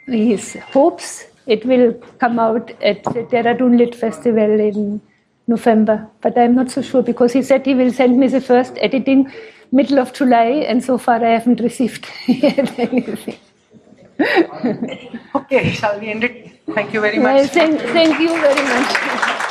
[0.06, 0.36] he
[0.72, 5.00] hopes it will come out at the Dehradun Lit Festival in
[5.48, 6.06] November.
[6.20, 9.32] But I'm not so sure because he said he will send me the first editing
[9.72, 13.38] middle of July, and so far I haven't received yet anything.
[15.34, 16.52] Okay, shall we end it?
[16.74, 17.50] Thank you very Well, much.
[17.50, 19.48] thank, thank you very much.